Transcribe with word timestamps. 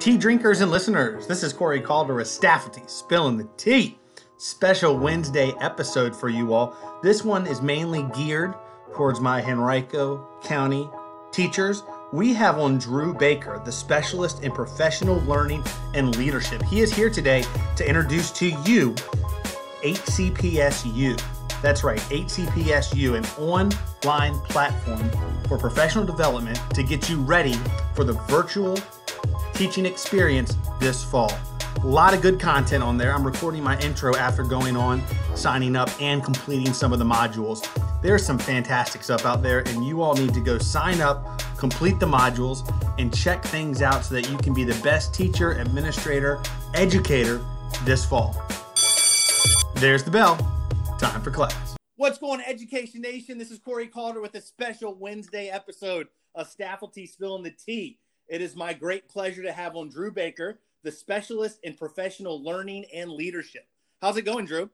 Tea 0.00 0.16
drinkers 0.16 0.62
and 0.62 0.70
listeners, 0.70 1.26
this 1.26 1.42
is 1.42 1.52
Corey 1.52 1.78
Calder 1.78 2.14
with 2.14 2.26
Staffety 2.26 2.88
spilling 2.88 3.36
the 3.36 3.46
tea. 3.58 3.98
Special 4.38 4.96
Wednesday 4.96 5.52
episode 5.60 6.16
for 6.16 6.30
you 6.30 6.54
all. 6.54 6.74
This 7.02 7.22
one 7.22 7.46
is 7.46 7.60
mainly 7.60 8.04
geared 8.14 8.54
towards 8.94 9.20
my 9.20 9.44
Henrico 9.44 10.26
County 10.42 10.88
teachers. 11.32 11.82
We 12.14 12.32
have 12.32 12.58
on 12.58 12.78
Drew 12.78 13.12
Baker, 13.12 13.60
the 13.62 13.70
specialist 13.70 14.42
in 14.42 14.52
professional 14.52 15.16
learning 15.24 15.62
and 15.92 16.16
leadership. 16.16 16.62
He 16.62 16.80
is 16.80 16.94
here 16.94 17.10
today 17.10 17.44
to 17.76 17.86
introduce 17.86 18.30
to 18.30 18.46
you 18.64 18.94
HCPSU. 19.82 21.22
That's 21.60 21.84
right, 21.84 22.00
HCPSU, 22.08 23.18
an 23.18 23.26
online 23.38 24.40
platform 24.48 25.10
for 25.46 25.58
professional 25.58 26.06
development 26.06 26.58
to 26.72 26.82
get 26.82 27.10
you 27.10 27.20
ready 27.20 27.58
for 27.94 28.04
the 28.04 28.14
virtual 28.30 28.78
teaching 29.60 29.84
experience 29.84 30.56
this 30.78 31.04
fall. 31.04 31.30
A 31.82 31.86
lot 31.86 32.14
of 32.14 32.22
good 32.22 32.40
content 32.40 32.82
on 32.82 32.96
there. 32.96 33.12
I'm 33.12 33.22
recording 33.22 33.62
my 33.62 33.78
intro 33.80 34.16
after 34.16 34.42
going 34.42 34.74
on, 34.74 35.02
signing 35.34 35.76
up, 35.76 35.90
and 36.00 36.24
completing 36.24 36.72
some 36.72 36.94
of 36.94 36.98
the 36.98 37.04
modules. 37.04 37.68
There's 38.00 38.24
some 38.24 38.38
fantastic 38.38 39.02
stuff 39.02 39.26
out 39.26 39.42
there, 39.42 39.58
and 39.68 39.84
you 39.84 40.00
all 40.00 40.14
need 40.14 40.32
to 40.32 40.40
go 40.40 40.56
sign 40.56 41.02
up, 41.02 41.42
complete 41.58 42.00
the 42.00 42.06
modules, 42.06 42.66
and 42.98 43.14
check 43.14 43.44
things 43.44 43.82
out 43.82 44.02
so 44.02 44.14
that 44.14 44.30
you 44.30 44.38
can 44.38 44.54
be 44.54 44.64
the 44.64 44.80
best 44.82 45.12
teacher, 45.12 45.50
administrator, 45.52 46.42
educator 46.72 47.44
this 47.84 48.02
fall. 48.02 48.34
There's 49.74 50.04
the 50.04 50.10
bell. 50.10 50.36
Time 50.98 51.20
for 51.20 51.30
class. 51.30 51.76
What's 51.96 52.16
going 52.16 52.40
on, 52.40 52.46
Education 52.46 53.02
Nation? 53.02 53.36
This 53.36 53.50
is 53.50 53.58
Corey 53.58 53.88
Calder 53.88 54.22
with 54.22 54.34
a 54.36 54.40
special 54.40 54.94
Wednesday 54.94 55.50
episode 55.50 56.06
of 56.34 56.48
Staffety 56.50 57.06
Spilling 57.06 57.42
the 57.42 57.50
Tea. 57.50 57.98
It 58.30 58.40
is 58.40 58.54
my 58.54 58.72
great 58.72 59.08
pleasure 59.08 59.42
to 59.42 59.50
have 59.50 59.74
on 59.74 59.88
Drew 59.88 60.12
Baker, 60.12 60.60
the 60.84 60.92
specialist 60.92 61.58
in 61.64 61.74
professional 61.74 62.40
learning 62.40 62.84
and 62.94 63.10
leadership. 63.10 63.66
How's 64.00 64.16
it 64.16 64.22
going, 64.22 64.44
Drew? 64.44 64.70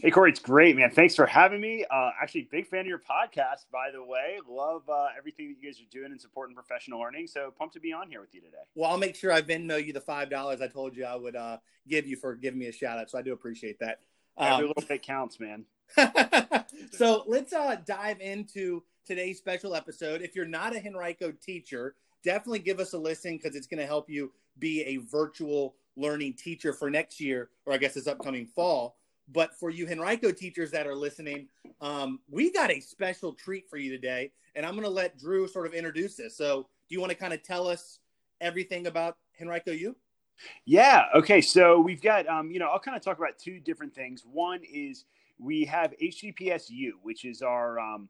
Hey, 0.00 0.10
Corey, 0.10 0.30
it's 0.30 0.38
great, 0.38 0.76
man. 0.76 0.90
Thanks 0.90 1.14
for 1.14 1.24
having 1.24 1.62
me. 1.62 1.86
Uh, 1.90 2.10
actually, 2.20 2.46
big 2.52 2.66
fan 2.66 2.80
of 2.80 2.86
your 2.86 2.98
podcast, 2.98 3.70
by 3.72 3.90
the 3.90 4.04
way. 4.04 4.36
Love 4.46 4.82
uh, 4.90 5.06
everything 5.16 5.48
that 5.48 5.56
you 5.62 5.66
guys 5.66 5.80
are 5.80 5.90
doing 5.90 6.12
and 6.12 6.20
supporting 6.20 6.54
professional 6.54 7.00
learning. 7.00 7.26
So 7.26 7.54
pumped 7.58 7.72
to 7.72 7.80
be 7.80 7.94
on 7.94 8.10
here 8.10 8.20
with 8.20 8.34
you 8.34 8.42
today. 8.42 8.58
Well, 8.74 8.90
I'll 8.90 8.98
make 8.98 9.16
sure 9.16 9.32
I 9.32 9.40
Venmo 9.40 9.82
you 9.82 9.94
the 9.94 10.02
five 10.02 10.28
dollars 10.28 10.60
I 10.60 10.68
told 10.68 10.94
you 10.94 11.06
I 11.06 11.16
would 11.16 11.36
uh, 11.36 11.56
give 11.88 12.06
you 12.06 12.16
for 12.16 12.34
giving 12.34 12.60
me 12.60 12.66
a 12.66 12.72
shout 12.72 12.98
out. 12.98 13.08
So 13.08 13.16
I 13.16 13.22
do 13.22 13.32
appreciate 13.32 13.78
that. 13.78 14.00
Every 14.38 14.64
um, 14.66 14.68
little 14.68 14.84
bit 14.86 15.02
counts, 15.02 15.40
man. 15.40 15.64
so 16.92 17.24
let's 17.26 17.54
uh, 17.54 17.76
dive 17.86 18.20
into 18.20 18.82
today's 19.06 19.38
special 19.38 19.74
episode. 19.74 20.20
If 20.20 20.36
you're 20.36 20.44
not 20.44 20.76
a 20.76 20.86
Henrico 20.86 21.30
teacher, 21.30 21.94
definitely 22.24 22.58
give 22.60 22.80
us 22.80 22.92
a 22.92 22.98
listen 22.98 23.36
because 23.36 23.54
it's 23.54 23.66
going 23.66 23.80
to 23.80 23.86
help 23.86 24.08
you 24.10 24.32
be 24.58 24.82
a 24.82 24.96
virtual 24.96 25.76
learning 25.96 26.34
teacher 26.34 26.72
for 26.72 26.90
next 26.90 27.20
year, 27.20 27.50
or 27.66 27.72
I 27.72 27.78
guess 27.78 27.94
this 27.94 28.06
upcoming 28.06 28.46
fall. 28.46 28.96
But 29.32 29.54
for 29.58 29.70
you 29.70 29.88
Henrico 29.88 30.32
teachers 30.32 30.70
that 30.72 30.86
are 30.86 30.94
listening, 30.94 31.48
um, 31.80 32.20
we 32.28 32.52
got 32.52 32.70
a 32.70 32.80
special 32.80 33.32
treat 33.32 33.68
for 33.70 33.76
you 33.76 33.90
today, 33.90 34.32
and 34.54 34.66
I'm 34.66 34.72
going 34.72 34.84
to 34.84 34.90
let 34.90 35.18
Drew 35.18 35.48
sort 35.48 35.66
of 35.66 35.72
introduce 35.72 36.16
this. 36.16 36.36
So, 36.36 36.66
do 36.88 36.94
you 36.94 37.00
want 37.00 37.10
to 37.10 37.16
kind 37.16 37.32
of 37.32 37.42
tell 37.42 37.66
us 37.66 38.00
everything 38.40 38.86
about 38.86 39.16
Henrico 39.40 39.70
U? 39.70 39.96
Yeah. 40.66 41.04
Okay. 41.14 41.40
So 41.40 41.80
we've 41.80 42.02
got, 42.02 42.26
um, 42.28 42.50
you 42.50 42.58
know, 42.58 42.68
I'll 42.68 42.80
kind 42.80 42.96
of 42.96 43.02
talk 43.02 43.18
about 43.18 43.38
two 43.38 43.60
different 43.60 43.94
things. 43.94 44.24
One 44.30 44.60
is 44.62 45.04
we 45.38 45.64
have 45.64 45.94
HCPSU, 46.02 46.90
which 47.02 47.24
is 47.24 47.42
our 47.42 47.78
um, 47.78 48.08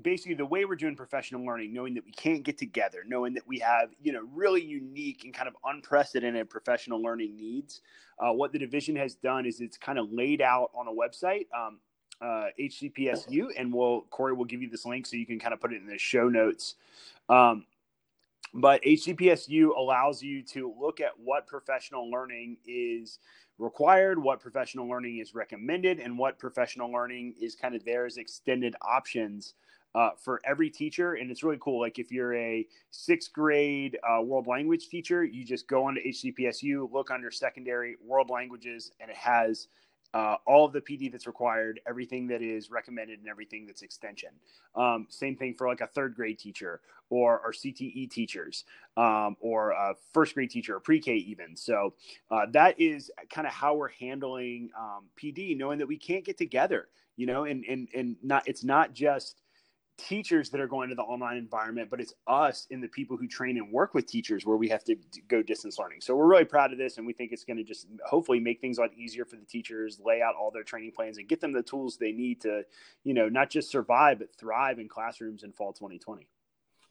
basically 0.00 0.34
the 0.34 0.46
way 0.46 0.64
we're 0.64 0.76
doing 0.76 0.96
professional 0.96 1.44
learning, 1.44 1.72
knowing 1.72 1.94
that 1.94 2.04
we 2.04 2.12
can't 2.12 2.42
get 2.42 2.56
together, 2.56 3.04
knowing 3.06 3.34
that 3.34 3.46
we 3.46 3.58
have, 3.58 3.90
you 4.00 4.12
know, 4.12 4.22
really 4.32 4.64
unique 4.64 5.24
and 5.24 5.34
kind 5.34 5.48
of 5.48 5.54
unprecedented 5.64 6.48
professional 6.48 7.02
learning 7.02 7.36
needs. 7.36 7.82
Uh, 8.18 8.32
what 8.32 8.52
the 8.52 8.58
division 8.58 8.96
has 8.96 9.14
done 9.14 9.44
is 9.44 9.60
it's 9.60 9.76
kind 9.76 9.98
of 9.98 10.10
laid 10.10 10.40
out 10.40 10.70
on 10.74 10.88
a 10.88 10.90
website, 10.90 11.46
um, 11.54 11.78
uh, 12.22 12.46
HCPSU, 12.58 13.48
and 13.58 13.72
we'll, 13.72 14.02
Corey 14.10 14.32
will 14.32 14.44
give 14.44 14.62
you 14.62 14.70
this 14.70 14.86
link 14.86 15.06
so 15.06 15.16
you 15.16 15.26
can 15.26 15.38
kind 15.38 15.52
of 15.52 15.60
put 15.60 15.72
it 15.72 15.76
in 15.76 15.86
the 15.86 15.98
show 15.98 16.28
notes. 16.28 16.76
Um, 17.28 17.66
but 18.54 18.82
HCPSU 18.82 19.76
allows 19.76 20.22
you 20.22 20.42
to 20.44 20.74
look 20.78 21.00
at 21.00 21.12
what 21.18 21.46
professional 21.46 22.10
learning 22.10 22.58
is 22.66 23.18
required, 23.58 24.22
what 24.22 24.40
professional 24.40 24.88
learning 24.88 25.18
is 25.18 25.34
recommended, 25.34 26.00
and 26.00 26.18
what 26.18 26.38
professional 26.38 26.90
learning 26.90 27.34
is 27.40 27.54
kind 27.54 27.74
of 27.74 27.84
there 27.84 28.06
as 28.06 28.16
extended 28.18 28.74
options 28.82 29.54
uh, 29.94 30.10
for 30.18 30.40
every 30.44 30.70
teacher. 30.70 31.14
And 31.14 31.30
it's 31.30 31.42
really 31.42 31.58
cool. 31.60 31.80
Like 31.80 31.98
if 31.98 32.10
you're 32.10 32.34
a 32.34 32.66
sixth 32.90 33.32
grade 33.32 33.98
uh, 34.08 34.22
world 34.22 34.46
language 34.46 34.88
teacher, 34.88 35.24
you 35.24 35.44
just 35.44 35.66
go 35.68 35.84
onto 35.84 36.00
HCPSU, 36.02 36.90
look 36.92 37.10
under 37.10 37.30
secondary 37.30 37.96
world 38.04 38.30
languages, 38.30 38.92
and 39.00 39.10
it 39.10 39.16
has 39.16 39.68
uh, 40.14 40.36
all 40.46 40.66
of 40.66 40.72
the 40.72 40.80
PD 40.80 41.10
that's 41.10 41.26
required, 41.26 41.80
everything 41.86 42.26
that 42.26 42.42
is 42.42 42.70
recommended, 42.70 43.18
and 43.18 43.28
everything 43.28 43.66
that's 43.66 43.82
extension. 43.82 44.28
Um, 44.74 45.06
same 45.08 45.36
thing 45.36 45.54
for 45.54 45.66
like 45.66 45.80
a 45.80 45.86
third 45.86 46.14
grade 46.14 46.38
teacher 46.38 46.80
or 47.08 47.40
our 47.40 47.52
CTE 47.52 48.10
teachers 48.10 48.64
um, 48.96 49.36
or 49.40 49.70
a 49.70 49.94
first 50.12 50.34
grade 50.34 50.50
teacher 50.50 50.76
or 50.76 50.80
pre 50.80 51.00
K 51.00 51.14
even. 51.14 51.56
So 51.56 51.94
uh, 52.30 52.46
that 52.52 52.78
is 52.80 53.10
kind 53.30 53.46
of 53.46 53.52
how 53.52 53.74
we're 53.74 53.88
handling 53.88 54.70
um, 54.78 55.04
PD, 55.20 55.56
knowing 55.56 55.78
that 55.78 55.88
we 55.88 55.96
can't 55.96 56.24
get 56.24 56.36
together, 56.36 56.88
you 57.16 57.26
know, 57.26 57.44
and 57.44 57.64
and 57.64 57.88
and 57.94 58.16
not 58.22 58.46
it's 58.46 58.64
not 58.64 58.92
just 58.92 59.41
teachers 59.98 60.50
that 60.50 60.60
are 60.60 60.66
going 60.66 60.88
to 60.88 60.94
the 60.94 61.02
online 61.02 61.36
environment, 61.36 61.90
but 61.90 62.00
it's 62.00 62.14
us 62.26 62.66
and 62.70 62.82
the 62.82 62.88
people 62.88 63.16
who 63.16 63.26
train 63.26 63.56
and 63.56 63.70
work 63.70 63.94
with 63.94 64.06
teachers 64.06 64.44
where 64.44 64.56
we 64.56 64.68
have 64.68 64.82
to 64.84 64.96
go 65.28 65.42
distance 65.42 65.78
learning. 65.78 66.00
So 66.00 66.16
we're 66.16 66.26
really 66.26 66.44
proud 66.44 66.72
of 66.72 66.78
this, 66.78 66.98
and 66.98 67.06
we 67.06 67.12
think 67.12 67.32
it's 67.32 67.44
going 67.44 67.58
to 67.58 67.64
just 67.64 67.86
hopefully 68.04 68.40
make 68.40 68.60
things 68.60 68.78
a 68.78 68.82
lot 68.82 68.90
easier 68.94 69.24
for 69.24 69.36
the 69.36 69.44
teachers, 69.44 70.00
lay 70.04 70.22
out 70.22 70.34
all 70.34 70.50
their 70.50 70.62
training 70.62 70.92
plans, 70.92 71.18
and 71.18 71.28
get 71.28 71.40
them 71.40 71.52
the 71.52 71.62
tools 71.62 71.96
they 71.98 72.12
need 72.12 72.40
to, 72.42 72.64
you 73.04 73.14
know, 73.14 73.28
not 73.28 73.50
just 73.50 73.70
survive 73.70 74.18
but 74.18 74.34
thrive 74.36 74.78
in 74.78 74.88
classrooms 74.88 75.42
in 75.42 75.52
fall 75.52 75.72
2020. 75.72 76.26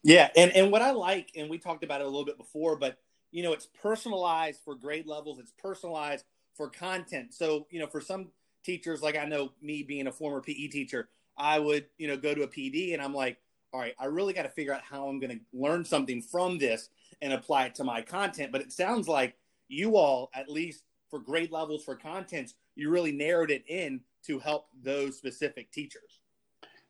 Yeah, 0.04 0.30
and 0.36 0.52
and 0.52 0.72
what 0.72 0.82
I 0.82 0.92
like, 0.92 1.32
and 1.36 1.50
we 1.50 1.58
talked 1.58 1.84
about 1.84 2.02
it 2.02 2.08
a 2.08 2.10
little 2.10 2.26
bit 2.26 2.38
before, 2.38 2.76
but 2.76 2.98
you 3.32 3.44
know, 3.44 3.54
it's 3.54 3.68
personalized 3.82 4.60
for 4.64 4.76
grade 4.76 5.08
levels. 5.08 5.40
It's 5.40 5.54
personalized 5.58 6.26
for 6.56 6.70
content. 6.70 7.34
So 7.34 7.68
you 7.70 7.80
know, 7.80 7.88
for 7.88 8.02
some 8.02 8.30
teachers, 8.64 9.02
like 9.02 9.16
I 9.16 9.26
know 9.26 9.52
me 9.62 9.84
being 9.84 10.08
a 10.08 10.12
former 10.12 10.42
PE 10.42 10.68
teacher 10.68 11.10
I 11.42 11.58
would, 11.58 11.88
you 11.98 12.08
know, 12.08 12.16
go 12.16 12.36
to 12.36 12.44
a 12.44 12.48
PD 12.48 12.94
and 12.94 13.02
I'm 13.02 13.16
like, 13.16 13.38
all 13.74 13.80
right, 13.80 13.96
I 14.00 14.06
really 14.06 14.34
got 14.34 14.44
to 14.44 14.50
figure 14.50 14.74
out 14.74 14.84
how 14.84 15.08
I'm 15.08 15.20
going 15.20 15.32
to 15.32 15.40
learn 15.54 15.84
something 15.84 16.22
from 16.22 16.60
this 16.60 16.90
and 17.22 17.34
apply 17.34 17.66
it 17.66 17.76
to 17.76 17.84
my 17.84 18.02
content. 18.02 18.52
But 18.52 18.62
it 18.62 18.72
sounds 18.72 19.08
like 19.08 19.36
you 19.68 19.98
all, 19.98 20.30
at 20.36 20.50
least 20.50 20.84
for 21.10 21.20
grade 21.20 21.52
levels 21.52 21.84
for 21.84 21.96
contents, 21.96 22.54
you 22.76 22.92
really 22.92 23.12
narrowed 23.12 23.50
it 23.50 23.64
in 23.68 24.02
to 24.28 24.38
help 24.38 24.68
those 24.84 25.18
specific 25.18 25.72
teachers. 25.72 26.20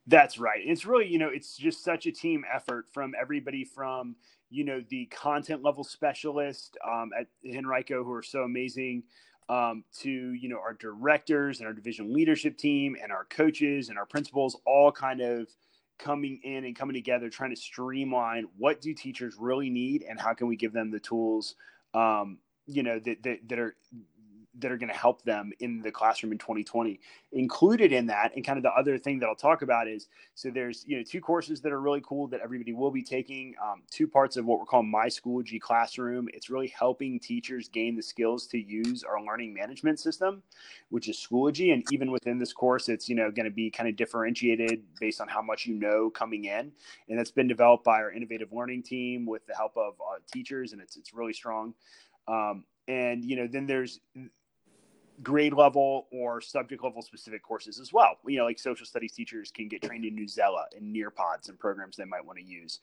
That's 0.08 0.38
right. 0.38 0.60
It's 0.66 0.86
really, 0.86 1.08
you 1.08 1.18
know, 1.18 1.30
it's 1.30 1.56
just 1.56 1.84
such 1.84 2.06
a 2.06 2.12
team 2.12 2.44
effort 2.54 2.88
from 2.92 3.14
everybody 3.20 3.64
from, 3.64 4.16
you 4.50 4.66
know, 4.66 4.84
the 4.90 5.06
content 5.06 5.64
level 5.64 5.86
specialist 5.86 6.78
um, 6.86 7.12
at 7.18 7.28
Henrico 7.56 8.04
who 8.04 8.12
are 8.12 8.24
so 8.24 8.42
amazing 8.42 9.04
um, 9.50 9.84
to 10.00 10.09
you 10.09 10.50
know 10.50 10.59
our 10.59 10.74
directors 10.74 11.59
and 11.59 11.68
our 11.68 11.74
division 11.74 12.13
leadership 12.13 12.57
team 12.57 12.96
and 13.02 13.12
our 13.12 13.25
coaches 13.25 13.90
and 13.90 13.97
our 13.97 14.06
principals 14.06 14.57
all 14.66 14.91
kind 14.91 15.22
of 15.22 15.47
coming 16.00 16.40
in 16.44 16.66
and 16.66 16.75
coming 16.75 16.94
together 16.94 17.29
trying 17.29 17.53
to 17.53 17.62
streamline 17.62 18.47
what 18.57 18.81
do 18.81 18.94
teachers 18.94 19.35
really 19.40 19.69
need 19.69 20.03
and 20.07 20.19
how 20.19 20.34
can 20.34 20.47
we 20.47 20.56
give 20.56 20.74
them 20.74 20.90
the 20.90 21.00
tools 21.00 21.56
um, 21.94 22.38
you 22.66 22.84
know 22.84 23.00
that, 23.00 23.22
that, 23.24 23.40
that 23.47 23.59
are 23.59 23.75
that 24.60 24.72
are 24.72 24.78
going 24.78 24.92
to 24.92 24.98
help 24.98 25.24
them 25.24 25.52
in 25.60 25.82
the 25.82 25.92
classroom 25.92 26.32
in 26.32 26.38
2020 26.38 27.00
included 27.32 27.92
in 27.92 28.06
that 28.06 28.32
and 28.36 28.46
kind 28.46 28.58
of 28.58 28.64
the 28.64 28.72
other 28.72 28.98
thing 28.98 29.18
that 29.20 29.28
i'll 29.28 29.36
talk 29.36 29.62
about 29.62 29.88
is 29.88 30.08
so 30.36 30.50
there's 30.50 30.84
you 30.88 30.98
know 30.98 31.04
two 31.04 31.22
courses 31.22 31.62
that 31.62 31.72
are 31.72 31.82
really 31.82 32.02
cool 32.06 32.28
that 32.28 32.42
everybody 32.42 32.74
will 32.74 32.92
be 32.92 33.04
taking 33.04 33.54
um, 33.64 33.84
two 33.90 34.08
parts 34.08 34.38
of 34.38 34.46
what 34.46 34.60
we're 34.60 34.66
calling 34.66 34.90
my 34.90 35.08
schoology 35.08 35.60
classroom. 35.60 36.28
It's 36.34 36.50
really 36.50 36.68
helping 36.68 37.20
teachers 37.20 37.68
gain 37.68 37.96
the 37.96 38.03
skills 38.03 38.48
to 38.48 38.58
use 38.58 39.03
our 39.03 39.24
learning 39.24 39.53
management 39.53 40.00
system 40.00 40.44
which 40.90 41.08
is 41.08 41.18
schoology 41.18 41.74
and 41.74 41.84
even 41.92 42.12
within 42.12 42.40
this 42.40 42.54
course 42.54 42.90
it's 42.90 43.08
you 43.08 43.16
know 43.16 43.32
going 43.32 43.46
to 43.46 43.52
be 43.52 43.70
kind 43.70 43.90
of 43.90 43.96
differentiated 43.96 44.84
based 45.00 45.22
on 45.22 45.28
how 45.28 45.42
much 45.42 45.66
you 45.66 45.76
know 45.76 46.09
coming 46.09 46.46
in. 46.46 46.72
And 47.09 47.18
that's 47.20 47.32
been 47.32 47.47
developed 47.47 47.84
by 47.84 47.96
our 47.96 48.12
innovative 48.12 48.52
learning 48.52 48.84
team 48.84 49.26
with 49.26 49.46
the 49.47 49.56
help 49.56 49.76
of 49.78 49.94
uh, 50.00 50.20
teachers 50.32 50.74
and 50.74 50.82
it's 50.82 50.97
it's 50.97 51.14
really 51.14 51.34
strong. 51.34 51.74
Um, 52.28 52.66
and 52.88 53.24
you 53.24 53.36
know 53.36 53.47
then 53.47 53.68
there's 53.68 54.00
grade 55.23 55.53
level 55.53 56.08
or 56.11 56.41
subject 56.41 56.84
level 56.84 57.02
specific 57.02 57.43
courses 57.43 57.79
as 57.79 57.93
well. 57.93 58.17
You 58.25 58.40
know, 58.40 58.46
like 58.46 58.59
social 58.59 58.85
studies 58.85 59.13
teachers 59.13 59.52
can 59.52 59.67
get 59.67 59.84
trained 59.84 60.05
in 60.05 60.16
Newsela 60.16 60.66
and 60.75 60.96
Nearpods 60.96 61.49
and 61.49 61.59
programs 61.59 61.96
they 61.97 62.05
might 62.05 62.25
want 62.25 62.40
to 62.40 62.46
use. 62.46 62.79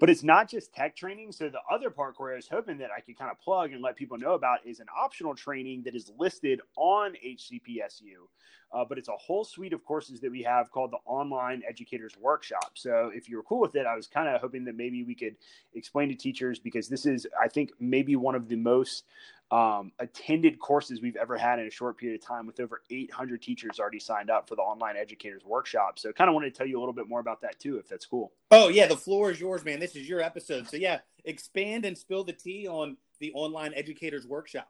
but 0.00 0.10
it's 0.10 0.22
not 0.24 0.48
just 0.48 0.74
tech 0.74 0.96
training. 0.96 1.30
So 1.32 1.48
the 1.48 1.60
other 1.70 1.88
part 1.90 2.14
where 2.18 2.32
I 2.32 2.36
was 2.36 2.48
hoping 2.48 2.78
that 2.78 2.90
I 2.96 3.00
could 3.00 3.16
kind 3.16 3.30
of 3.30 3.40
plug 3.40 3.72
and 3.72 3.80
let 3.80 3.96
people 3.96 4.18
know 4.18 4.34
about 4.34 4.58
is 4.66 4.80
an 4.80 4.86
optional 4.96 5.34
training 5.34 5.82
that 5.84 5.94
is 5.94 6.10
listed 6.18 6.60
on 6.76 7.14
HCPSU. 7.24 8.26
Uh, 8.72 8.84
but 8.84 8.98
it's 8.98 9.08
a 9.08 9.12
whole 9.12 9.44
suite 9.44 9.72
of 9.72 9.84
courses 9.84 10.20
that 10.20 10.32
we 10.32 10.42
have 10.42 10.68
called 10.72 10.90
the 10.90 10.98
Online 11.06 11.62
Educators 11.68 12.14
Workshop. 12.20 12.72
So 12.74 13.12
if 13.14 13.28
you 13.28 13.36
were 13.36 13.44
cool 13.44 13.60
with 13.60 13.76
it, 13.76 13.86
I 13.86 13.94
was 13.94 14.08
kind 14.08 14.28
of 14.28 14.40
hoping 14.40 14.64
that 14.64 14.74
maybe 14.74 15.04
we 15.04 15.14
could 15.14 15.36
explain 15.74 16.08
to 16.08 16.16
teachers 16.16 16.58
because 16.58 16.88
this 16.88 17.06
is, 17.06 17.24
I 17.40 17.46
think, 17.46 17.70
maybe 17.78 18.16
one 18.16 18.34
of 18.34 18.48
the 18.48 18.56
most 18.56 19.04
um, 19.54 19.92
attended 20.00 20.58
courses 20.58 21.00
we've 21.00 21.14
ever 21.14 21.38
had 21.38 21.60
in 21.60 21.68
a 21.68 21.70
short 21.70 21.96
period 21.96 22.20
of 22.20 22.26
time 22.26 22.44
with 22.44 22.58
over 22.58 22.82
800 22.90 23.40
teachers 23.40 23.78
already 23.78 24.00
signed 24.00 24.28
up 24.28 24.48
for 24.48 24.56
the 24.56 24.62
online 24.62 24.96
educators 24.96 25.44
workshop. 25.44 25.96
So 26.00 26.12
kind 26.12 26.28
of 26.28 26.34
wanted 26.34 26.52
to 26.52 26.58
tell 26.58 26.66
you 26.66 26.76
a 26.76 26.80
little 26.80 26.92
bit 26.92 27.08
more 27.08 27.20
about 27.20 27.40
that 27.42 27.60
too 27.60 27.78
if 27.78 27.88
that's 27.88 28.04
cool. 28.04 28.32
Oh 28.50 28.68
yeah 28.68 28.88
the 28.88 28.96
floor 28.96 29.30
is 29.30 29.38
yours 29.38 29.64
man. 29.64 29.78
This 29.78 29.94
is 29.94 30.08
your 30.08 30.20
episode. 30.20 30.68
So 30.68 30.76
yeah 30.76 30.98
expand 31.24 31.84
and 31.84 31.96
spill 31.96 32.24
the 32.24 32.32
tea 32.32 32.66
on 32.66 32.96
the 33.20 33.30
online 33.32 33.72
educators 33.76 34.26
workshop. 34.26 34.68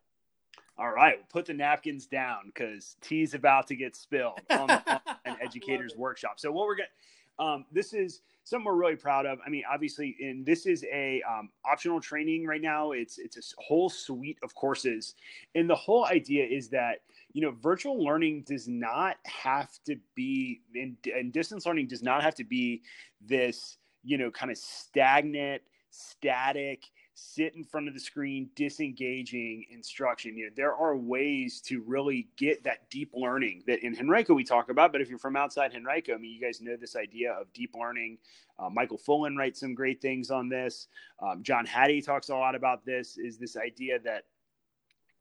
All 0.76 0.92
right 0.92 1.16
we'll 1.16 1.28
put 1.32 1.46
the 1.46 1.54
napkins 1.54 2.04
down 2.04 2.40
because 2.48 2.96
tea's 3.00 3.32
about 3.32 3.68
to 3.68 3.76
get 3.76 3.96
spilled 3.96 4.38
on 4.50 4.66
the 4.66 4.82
online 5.26 5.40
educators 5.40 5.96
workshop. 5.96 6.38
So 6.38 6.52
what 6.52 6.66
we're 6.66 6.76
going 6.76 6.88
to 6.88 7.23
um, 7.38 7.64
this 7.72 7.92
is 7.92 8.20
something 8.44 8.64
we're 8.64 8.74
really 8.74 8.96
proud 8.96 9.26
of. 9.26 9.38
I 9.44 9.50
mean, 9.50 9.64
obviously, 9.72 10.16
and 10.20 10.44
this 10.44 10.66
is 10.66 10.84
a 10.92 11.22
um, 11.28 11.48
optional 11.64 12.00
training 12.00 12.46
right 12.46 12.60
now. 12.60 12.92
It's 12.92 13.18
it's 13.18 13.36
a 13.36 13.62
whole 13.62 13.90
suite 13.90 14.38
of 14.42 14.54
courses, 14.54 15.14
and 15.54 15.68
the 15.68 15.74
whole 15.74 16.06
idea 16.06 16.44
is 16.44 16.68
that 16.68 17.00
you 17.32 17.42
know 17.42 17.52
virtual 17.60 18.02
learning 18.02 18.44
does 18.46 18.68
not 18.68 19.16
have 19.24 19.70
to 19.86 19.96
be, 20.14 20.60
and, 20.74 20.96
and 21.14 21.32
distance 21.32 21.66
learning 21.66 21.88
does 21.88 22.02
not 22.02 22.22
have 22.22 22.34
to 22.36 22.44
be 22.44 22.82
this 23.20 23.78
you 24.04 24.18
know 24.18 24.30
kind 24.30 24.52
of 24.52 24.58
stagnant, 24.58 25.62
static 25.90 26.84
sit 27.14 27.54
in 27.54 27.64
front 27.64 27.88
of 27.88 27.94
the 27.94 28.00
screen 28.00 28.50
disengaging 28.56 29.64
instruction. 29.70 30.36
You 30.36 30.46
know 30.46 30.52
there 30.56 30.74
are 30.74 30.96
ways 30.96 31.60
to 31.66 31.82
really 31.86 32.28
get 32.36 32.64
that 32.64 32.90
deep 32.90 33.12
learning 33.14 33.62
that 33.66 33.84
in 33.84 33.96
henrico 33.98 34.34
we 34.34 34.44
talk 34.44 34.68
about 34.68 34.92
but 34.92 35.00
if 35.00 35.08
you're 35.08 35.18
from 35.18 35.36
outside 35.36 35.72
henrico 35.74 36.14
i 36.14 36.18
mean 36.18 36.32
you 36.32 36.40
guys 36.40 36.60
know 36.60 36.76
this 36.76 36.96
idea 36.96 37.32
of 37.32 37.52
deep 37.52 37.74
learning. 37.78 38.18
Uh, 38.58 38.68
michael 38.68 38.98
Fullan 38.98 39.36
writes 39.36 39.60
some 39.60 39.74
great 39.74 40.00
things 40.00 40.30
on 40.30 40.48
this. 40.48 40.88
Um, 41.20 41.42
john 41.42 41.66
hattie 41.66 42.02
talks 42.02 42.28
a 42.28 42.34
lot 42.34 42.54
about 42.54 42.84
this 42.84 43.16
is 43.16 43.38
this 43.38 43.56
idea 43.56 43.98
that 44.00 44.24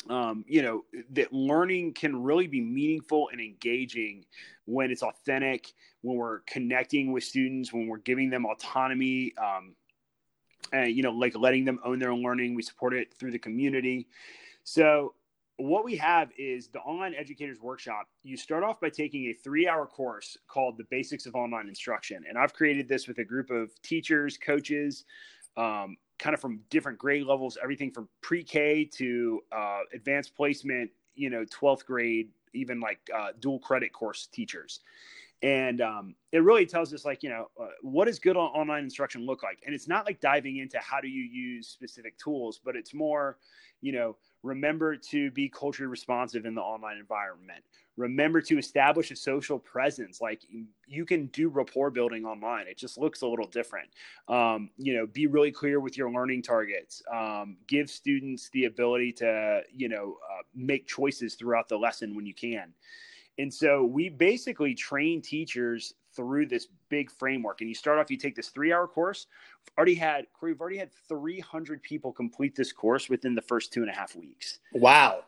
um, 0.10 0.44
you 0.48 0.62
know 0.62 0.84
that 1.12 1.32
learning 1.32 1.94
can 1.94 2.22
really 2.22 2.48
be 2.48 2.60
meaningful 2.60 3.30
and 3.32 3.40
engaging 3.40 4.26
when 4.66 4.92
it's 4.92 5.04
authentic 5.04 5.72
when 6.02 6.18
we're 6.18 6.40
connecting 6.42 7.12
with 7.12 7.24
students 7.24 7.72
when 7.72 7.88
we're 7.88 8.00
giving 8.00 8.30
them 8.30 8.46
autonomy 8.46 9.34
um, 9.38 9.76
and 10.72 10.96
you 10.96 11.04
know 11.04 11.12
like 11.12 11.36
letting 11.36 11.66
them 11.66 11.80
own 11.84 12.00
their 12.00 12.12
own 12.12 12.22
learning. 12.22 12.56
We 12.56 12.64
support 12.64 12.94
it 12.94 13.14
through 13.14 13.32
the 13.32 13.40
community. 13.40 14.08
So 14.64 15.14
what 15.58 15.86
we 15.86 15.96
have 15.98 16.30
is 16.38 16.68
the 16.70 16.80
online 16.80 17.14
educators 17.16 17.60
workshop. 17.62 18.08
You 18.24 18.38
start 18.38 18.64
off 18.64 18.80
by 18.80 18.90
taking 18.90 19.26
a 19.26 19.34
three 19.34 19.68
hour 19.68 19.86
course 19.86 20.38
called 20.48 20.78
the 20.78 20.86
basics 20.90 21.26
of 21.26 21.36
online 21.36 21.68
instruction. 21.68 22.24
And 22.28 22.38
i've 22.38 22.54
created 22.54 22.88
this 22.88 23.08
with 23.08 23.20
a 23.20 23.24
group 23.24 23.50
of 23.50 23.70
teachers 23.82 24.38
coaches 24.38 25.06
um, 25.56 25.98
kind 26.20 26.34
of 26.34 26.40
from 26.40 26.62
different 26.70 26.98
grade 26.98 27.26
levels 27.26 27.58
everything 27.62 27.92
from 27.92 28.08
pre-k 28.22 28.86
to 28.86 29.42
uh, 29.52 29.82
advanced 29.94 30.36
placement 30.36 30.90
you 31.16 31.30
know 31.30 31.46
12th 31.46 31.86
grade 31.86 32.30
even 32.54 32.80
like 32.80 33.00
uh, 33.16 33.30
dual 33.40 33.60
credit 33.60 33.92
course 33.94 34.28
teachers 34.32 34.80
and 35.44 35.82
um, 35.82 36.16
it 36.32 36.42
really 36.42 36.66
tells 36.66 36.94
us 36.94 37.06
like 37.06 37.22
you 37.22 37.30
know 37.30 37.50
uh, 37.62 37.68
what 37.82 38.06
does 38.06 38.18
good 38.18 38.38
online 38.38 38.84
instruction 38.84 39.26
look 39.26 39.44
like? 39.44 39.60
And 39.66 39.76
it's 39.76 39.88
not 39.88 40.06
like 40.06 40.20
diving 40.22 40.58
into 40.58 40.80
how 40.80 41.02
do 41.02 41.10
you 41.10 41.24
use 41.24 41.68
specific 41.68 42.18
tools 42.18 42.60
but 42.64 42.76
it's 42.76 42.94
more 42.94 43.38
you 43.82 43.92
know 43.92 44.16
remember 44.42 44.96
to 44.96 45.32
be 45.32 45.48
culturally 45.48 45.90
responsive 45.90 46.46
in 46.46 46.56
the 46.56 46.62
online 46.62 46.98
environment. 46.98 47.64
Remember 47.96 48.42
to 48.42 48.58
establish 48.58 49.12
a 49.12 49.16
social 49.16 49.60
presence. 49.60 50.20
Like 50.20 50.42
you 50.88 51.06
can 51.06 51.28
do 51.28 51.50
rapport 51.50 51.92
building 51.92 52.26
online. 52.26 52.66
It 52.68 52.78
just 52.78 52.98
looks 52.98 53.22
a 53.22 53.28
little 53.28 53.48
different. 53.48 53.90
Um, 54.30 54.70
you 54.78 54.96
know 54.96 55.06
be 55.06 55.28
really 55.28 55.52
clear 55.52 55.82
with 55.82 55.98
your 55.98 56.10
learning 56.10 56.44
targets. 56.44 57.04
Um, 57.14 57.58
give 57.68 57.90
students 57.90 58.50
the 58.54 58.66
ability 58.66 59.12
to 59.14 59.62
you 59.74 59.90
know 59.90 60.16
uh, 60.32 60.44
make 60.56 60.88
choices 60.88 61.36
throughout 61.36 61.68
the 61.68 61.78
lesson 61.78 62.16
when 62.16 62.26
you 62.26 62.34
can 62.34 62.74
and 63.38 63.54
so 63.54 63.84
we 63.84 64.10
basically 64.10 64.76
train 64.76 65.22
teachers 65.22 65.94
through 66.16 66.46
this 66.46 66.68
big 66.90 67.10
framework. 67.10 67.62
And 67.62 67.70
you 67.70 67.76
start 67.76 67.98
off, 68.00 68.12
you 68.12 68.18
take 68.18 68.36
this 68.36 68.50
three 68.50 68.72
hour 68.72 68.88
course. 68.88 69.28
We've 69.66 69.78
already 69.78 69.96
had, 69.96 70.28
we've 70.42 70.60
already 70.62 70.78
had 70.78 70.92
300 71.08 71.82
people 71.82 72.12
complete 72.12 72.56
this 72.56 72.72
course 72.72 73.10
within 73.10 73.34
the 73.34 73.42
first 73.42 73.74
two 73.74 73.82
and 73.82 73.90
a 73.90 73.94
half 73.94 74.16
weeks. 74.16 74.60
Wow. 74.74 75.24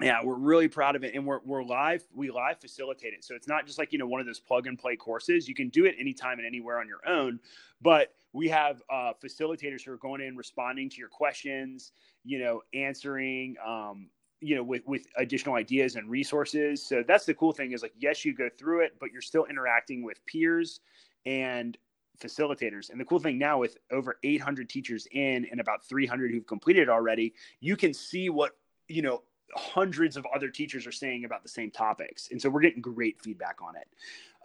Yeah, 0.00 0.20
we're 0.24 0.34
really 0.34 0.68
proud 0.68 0.96
of 0.96 1.04
it. 1.04 1.14
And 1.14 1.26
we're, 1.26 1.40
we're 1.44 1.62
live, 1.62 2.02
we 2.14 2.30
live 2.30 2.58
facilitate 2.58 3.12
it. 3.12 3.22
So 3.24 3.34
it's 3.34 3.48
not 3.48 3.66
just 3.66 3.78
like, 3.78 3.92
you 3.92 3.98
know, 3.98 4.06
one 4.06 4.20
of 4.20 4.26
those 4.26 4.40
plug 4.40 4.66
and 4.66 4.78
play 4.78 4.96
courses. 4.96 5.46
You 5.46 5.54
can 5.54 5.68
do 5.68 5.84
it 5.84 5.94
anytime 5.98 6.38
and 6.38 6.46
anywhere 6.46 6.78
on 6.78 6.86
your 6.86 7.06
own. 7.06 7.38
But 7.82 8.14
we 8.32 8.48
have 8.48 8.82
uh, 8.90 9.12
facilitators 9.22 9.84
who 9.84 9.92
are 9.92 9.98
going 9.98 10.22
in, 10.22 10.36
responding 10.36 10.88
to 10.90 10.96
your 10.96 11.08
questions, 11.08 11.92
you 12.24 12.38
know, 12.38 12.62
answering, 12.72 13.56
um, 13.64 14.06
you 14.40 14.56
know 14.56 14.62
with 14.62 14.82
with 14.86 15.06
additional 15.16 15.54
ideas 15.54 15.96
and 15.96 16.08
resources. 16.10 16.84
So 16.84 17.02
that's 17.06 17.26
the 17.26 17.34
cool 17.34 17.52
thing 17.52 17.72
is 17.72 17.82
like 17.82 17.94
yes 17.98 18.24
you 18.24 18.34
go 18.34 18.48
through 18.48 18.80
it 18.84 18.96
but 19.00 19.12
you're 19.12 19.22
still 19.22 19.46
interacting 19.46 20.02
with 20.02 20.24
peers 20.26 20.80
and 21.26 21.76
facilitators. 22.20 22.90
And 22.90 23.00
the 23.00 23.04
cool 23.04 23.18
thing 23.18 23.38
now 23.38 23.58
with 23.58 23.76
over 23.90 24.18
800 24.22 24.68
teachers 24.68 25.06
in 25.12 25.46
and 25.50 25.60
about 25.60 25.84
300 25.84 26.30
who've 26.30 26.46
completed 26.46 26.88
already 26.88 27.34
you 27.60 27.76
can 27.76 27.94
see 27.94 28.30
what 28.30 28.56
you 28.88 29.02
know 29.02 29.22
hundreds 29.54 30.16
of 30.16 30.26
other 30.34 30.48
teachers 30.48 30.86
are 30.86 30.92
saying 30.92 31.24
about 31.24 31.42
the 31.42 31.48
same 31.48 31.70
topics. 31.70 32.28
And 32.30 32.40
so 32.40 32.48
we're 32.48 32.60
getting 32.60 32.80
great 32.80 33.20
feedback 33.20 33.56
on 33.60 33.74
it. 33.74 33.88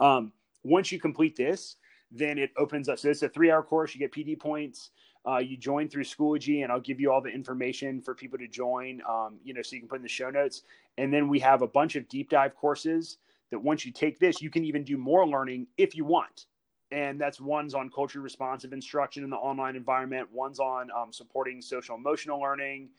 Um, 0.04 0.32
once 0.64 0.92
you 0.92 1.00
complete 1.00 1.36
this 1.36 1.76
then 2.12 2.38
it 2.38 2.52
opens 2.58 2.90
up 2.90 3.00
so 3.00 3.10
it's 3.10 3.24
a 3.24 3.30
three 3.30 3.52
hour 3.52 3.64
course 3.64 3.94
you 3.94 4.00
get 4.00 4.12
pd 4.12 4.40
points 4.40 4.92
uh, 5.28 5.38
you 5.38 5.58
join 5.58 5.88
through 5.88 6.04
Schoology, 6.04 6.64
and 6.64 6.72
I'll 6.72 6.80
give 6.80 7.00
you 7.00 7.12
all 7.12 7.22
the 7.22 7.30
information 7.30 8.02
for 8.02 8.14
people 8.14 8.38
to 8.38 8.48
join. 8.48 9.02
Um, 9.10 9.40
you 9.44 9.54
know, 9.54 9.62
so 9.62 9.76
you 9.76 9.82
can 9.82 9.90
put 9.90 9.98
in 9.98 10.04
the 10.04 10.10
show 10.10 10.30
notes. 10.30 10.64
And 10.98 11.14
then 11.14 11.28
we 11.28 11.40
have 11.40 11.62
a 11.62 11.68
bunch 11.68 11.96
of 11.96 12.08
deep 12.08 12.30
dive 12.30 12.56
courses 12.56 13.18
that 13.52 13.60
once 13.60 13.86
you 13.86 13.92
take 13.92 14.20
this, 14.20 14.42
you 14.42 14.50
can 14.50 14.64
even 14.64 14.84
do 14.84 14.98
more 14.98 15.28
learning 15.28 15.68
if 15.78 15.96
you 15.96 16.06
want. 16.06 16.46
And 16.92 17.20
that's 17.20 17.42
one's 17.42 17.74
on 17.74 17.90
culture 17.90 18.22
responsive 18.22 18.72
instruction 18.72 19.24
in 19.24 19.30
the 19.30 19.36
online 19.36 19.76
environment. 19.76 20.30
One's 20.32 20.60
on 20.60 20.90
um, 20.92 21.12
supporting 21.12 21.62
social 21.62 21.96
emotional 21.96 22.40
learning. 22.40 22.90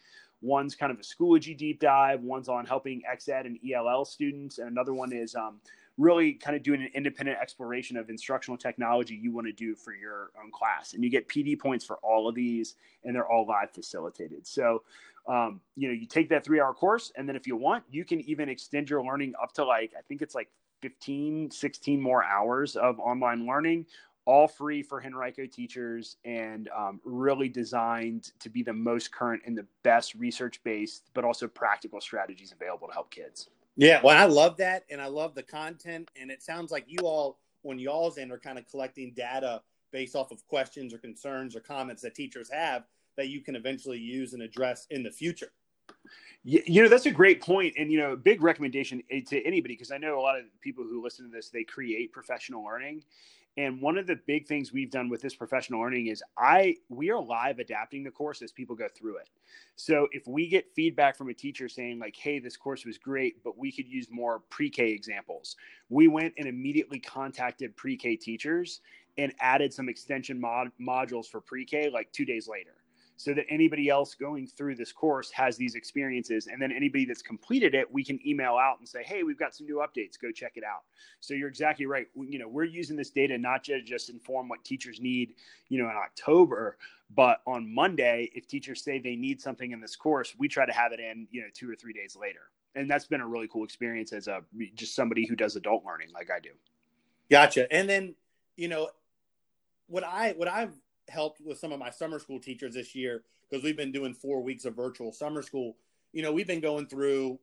One's 0.43 0.75
kind 0.75 0.93
of 0.93 0.99
a 0.99 1.03
Schoology 1.03 1.57
deep 1.57 1.81
dive. 1.81 2.21
One's 2.21 2.49
on 2.49 2.67
helping 2.67 3.03
XED 3.11 3.47
and 3.47 3.59
ELL 3.73 4.05
students, 4.05 4.59
and 4.59 4.69
another 4.69 4.93
one 4.93 5.13
is 5.13 5.35
um, 5.35 5.61
really 5.99 6.35
kind 6.35 6.57
of 6.57 6.63
doing 6.63 6.83
an 6.83 6.91
independent 6.95 7.39
exploration 7.41 7.97
of 7.97 8.11
instructional 8.11 8.59
technology 8.59 9.15
you 9.15 9.33
want 9.33 9.47
to 9.47 9.53
do 9.53 9.75
for 9.75 9.95
your 9.95 10.31
own 10.43 10.51
class. 10.51 10.93
And 10.93 11.03
you 11.03 11.11
get 11.11 11.29
PD 11.29 11.59
points 11.59 11.85
for 11.85 11.97
all 12.03 12.29
of 12.29 12.35
these, 12.35 12.75
and 13.05 13.15
they're 13.15 13.29
all 13.29 13.47
live 13.47 13.71
facilitated. 13.71 14.47
So, 14.47 14.83
um, 15.27 15.61
you 15.75 15.89
know, 15.89 15.95
you 15.95 16.07
take 16.07 16.29
that 16.29 16.45
three 16.45 16.61
hour 16.61 16.75
course, 16.75 17.13
and 17.17 17.29
then 17.29 17.37
if 17.37 17.47
you 17.47 17.57
want, 17.57 17.85
you 17.91 18.05
can 18.05 18.21
even 18.23 18.49
extend 18.49 18.91
your 18.91 19.03
learning 19.03 19.35
up 19.43 19.53
to 19.55 19.65
like, 19.65 19.93
I 19.99 20.03
think 20.03 20.23
it's 20.23 20.35
like 20.35 20.49
15, 20.83 21.51
16 21.51 22.01
more 22.01 22.23
hours 22.23 22.77
of 22.77 23.01
online 23.01 23.47
learning. 23.47 23.87
All 24.27 24.49
free 24.49 24.83
for 24.83 25.01
Henrico 25.01 25.47
teachers 25.47 26.17
and 26.25 26.69
um, 26.77 27.01
really 27.05 27.49
designed 27.49 28.33
to 28.41 28.51
be 28.51 28.65
the 28.65 28.73
most 28.73 29.13
current 29.13 29.43
and 29.47 29.57
the 29.57 29.65
best 29.85 30.17
research 30.17 30.61
based, 30.65 31.11
but 31.15 31.25
also 31.25 31.47
practical 31.47 32.01
strategies 32.01 32.51
available 32.51 32.89
to 32.89 32.93
help 32.93 33.13
kids. 33.13 33.49
Yeah, 33.77 34.01
well, 34.03 34.17
I 34.17 34.25
love 34.25 34.57
that, 34.57 34.85
and 34.91 35.01
I 35.01 35.07
love 35.07 35.35
the 35.35 35.43
content, 35.43 36.11
and 36.21 36.31
it 36.31 36.43
sounds 36.43 36.71
like 36.73 36.85
you 36.87 37.01
all, 37.05 37.39
on 37.63 37.79
y'all's 37.79 38.17
end, 38.17 38.33
are 38.33 38.39
kind 38.39 38.59
of 38.59 38.67
collecting 38.69 39.13
data 39.15 39.63
based 39.93 40.17
off 40.17 40.31
of 40.31 40.47
questions 40.47 40.95
or 40.95 40.99
concerns 40.99 41.55
or 41.55 41.61
comments 41.61 42.03
that 42.03 42.15
teachers 42.15 42.51
have 42.51 42.85
that 43.17 43.29
you 43.29 43.41
can 43.41 43.57
eventually 43.57 43.99
use 43.99 44.33
and 44.33 44.43
address 44.43 44.87
in 44.91 45.03
the 45.03 45.11
future. 45.11 45.53
You 46.45 46.83
know, 46.83 46.89
that's 46.89 47.07
a 47.07 47.11
great 47.11 47.43
point, 47.43 47.75
and 47.77 47.91
you 47.91 47.99
know, 47.99 48.15
big 48.15 48.41
recommendation 48.41 49.03
eh, 49.11 49.21
to 49.29 49.45
anybody 49.45 49.75
because 49.75 49.91
I 49.91 49.99
know 49.99 50.19
a 50.19 50.23
lot 50.23 50.39
of 50.39 50.45
people 50.61 50.85
who 50.85 51.03
listen 51.03 51.25
to 51.25 51.31
this 51.31 51.51
they 51.51 51.65
create 51.65 52.13
professional 52.13 52.65
learning, 52.65 53.03
and 53.57 53.81
one 53.81 53.97
of 53.97 54.07
the 54.07 54.19
big 54.27 54.47
things 54.47 54.73
we've 54.73 54.91
done 54.91 55.09
with 55.09 55.23
this 55.23 55.35
professional 55.35 55.81
learning 55.81 56.09
is 56.09 56.23
I 56.39 56.77
we 56.89 57.11
are 57.11 57.21
live 57.21 57.59
adapting 57.59 58.05
the 58.05 58.11
course 58.11 58.43
as 58.43 58.53
people 58.53 58.77
go 58.77 58.89
through 58.95 59.19
it. 59.19 59.29
So 59.77 60.09
if 60.13 60.27
we 60.27 60.49
get 60.49 60.75
feedback 60.75 61.17
from 61.17 61.29
a 61.31 61.35
teacher 61.35 61.69
saying 61.69 61.99
like, 61.99 62.17
"Hey, 62.17 62.39
this 62.39 62.57
course 62.57 62.85
was 62.85 62.99
great, 62.99 63.43
but 63.43 63.59
we 63.59 63.73
could 63.73 63.89
use 63.89 64.09
more 64.11 64.41
pre-K 64.51 64.91
examples," 64.91 65.57
we 65.89 66.09
went 66.09 66.35
and 66.37 66.47
immediately 66.47 66.99
contacted 66.99 67.77
pre-K 67.77 68.17
teachers 68.17 68.81
and 69.19 69.35
added 69.41 69.73
some 69.73 69.89
extension 69.89 70.39
mod- 70.39 70.73
modules 70.81 71.27
for 71.27 71.41
pre-K 71.41 71.89
like 71.89 72.13
two 72.13 72.25
days 72.25 72.49
later 72.49 72.75
so 73.17 73.33
that 73.33 73.47
anybody 73.49 73.89
else 73.89 74.15
going 74.15 74.47
through 74.47 74.75
this 74.75 74.93
course 74.93 75.31
has 75.31 75.57
these 75.57 75.75
experiences. 75.75 76.49
And 76.49 76.61
then 76.61 76.71
anybody 76.71 77.07
that's 77.07 77.23
completed 77.23 77.75
it, 77.75 77.91
we 77.91 78.05
can 78.05 78.21
email 78.27 78.57
out 78.57 78.79
and 78.79 78.89
say, 78.89 79.03
hey, 79.03 79.23
we've 79.23 79.39
got 79.39 79.55
some 79.55 79.67
new 79.67 79.77
updates. 79.77 80.21
Go 80.21 80.31
check 80.31 80.53
it 80.57 80.65
out. 80.65 80.83
So 81.21 81.33
you're 81.33 81.49
exactly 81.49 81.87
right. 81.87 82.07
You 82.15 82.39
know, 82.39 82.49
we're 82.49 82.65
using 82.65 82.97
this 82.97 83.11
data 83.11 83.39
not 83.39 83.63
just 83.63 83.87
to 83.87 83.91
just 83.91 84.11
inform 84.11 84.49
what 84.49 84.65
teachers 84.65 85.01
need, 85.01 85.35
you 85.69 85.83
know, 85.83 85.89
in 85.89 85.97
October, 85.97 86.77
but 87.15 87.41
on 87.47 87.73
Monday, 87.73 88.31
if 88.35 88.47
teachers 88.47 88.83
say 88.83 88.99
they 88.99 89.17
need 89.17 89.41
something 89.41 89.73
in 89.73 89.81
this 89.81 89.97
course, 89.97 90.35
we 90.39 90.49
try 90.49 90.67
to 90.67 90.73
have 90.73 90.93
it 90.93 91.01
in, 91.01 91.27
you 91.31 91.41
know, 91.41 91.49
two 91.55 91.71
or 91.71 91.75
three 91.75 91.93
days 91.93 92.17
later. 92.21 92.51
And 92.75 92.91
that's 92.91 93.07
been 93.07 93.23
a 93.23 93.27
really 93.27 93.49
cool 93.49 93.65
experience 93.65 94.13
as 94.13 94.29
a 94.29 94.43
just 94.75 94.95
somebody 94.95 95.27
who 95.27 95.37
does 95.37 95.57
adult 95.57 95.85
learning 95.87 96.09
like 96.13 96.31
I 96.31 96.41
do. 96.41 96.51
Gotcha. 97.31 97.73
And 97.73 97.89
then, 97.89 98.15
you 98.57 98.69
know, 98.69 98.91
what 99.89 100.05
I 100.05 100.35
what 100.37 100.49
I've 100.49 100.75
helped 101.09 101.41
with 101.41 101.59
some 101.59 101.73
of 101.73 101.79
my 101.79 101.91
summer 101.91 102.19
school 102.19 102.41
teachers 102.41 102.75
this 102.75 102.95
year 102.95 103.23
because 103.49 103.63
we've 103.63 103.77
been 103.77 103.93
doing 103.93 104.15
four 104.15 104.43
weeks 104.43 104.65
of 104.65 104.75
virtual 104.75 105.13
summer 105.13 105.43
school. 105.43 105.77
You 106.13 106.23
know, 106.23 106.33
we've 106.33 106.47
been 106.47 106.61
going 106.61 106.87
through. 106.87 107.39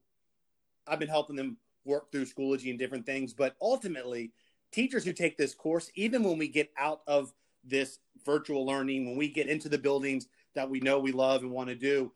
I've 0.87 0.99
been 0.99 1.09
helping 1.09 1.35
them 1.35 1.57
work 1.85 2.11
through 2.11 2.25
Schoology 2.25 2.69
and 2.69 2.79
different 2.79 3.05
things, 3.05 3.33
but 3.33 3.55
ultimately, 3.61 4.31
teachers 4.71 5.05
who 5.05 5.13
take 5.13 5.37
this 5.37 5.53
course, 5.53 5.91
even 5.95 6.23
when 6.23 6.37
we 6.37 6.47
get 6.47 6.71
out 6.77 7.01
of 7.07 7.33
this 7.63 7.99
virtual 8.25 8.65
learning, 8.65 9.05
when 9.05 9.17
we 9.17 9.29
get 9.29 9.47
into 9.47 9.69
the 9.69 9.77
buildings 9.77 10.27
that 10.55 10.69
we 10.69 10.79
know 10.79 10.99
we 10.99 11.11
love 11.11 11.41
and 11.41 11.51
want 11.51 11.69
to 11.69 11.75
do, 11.75 12.11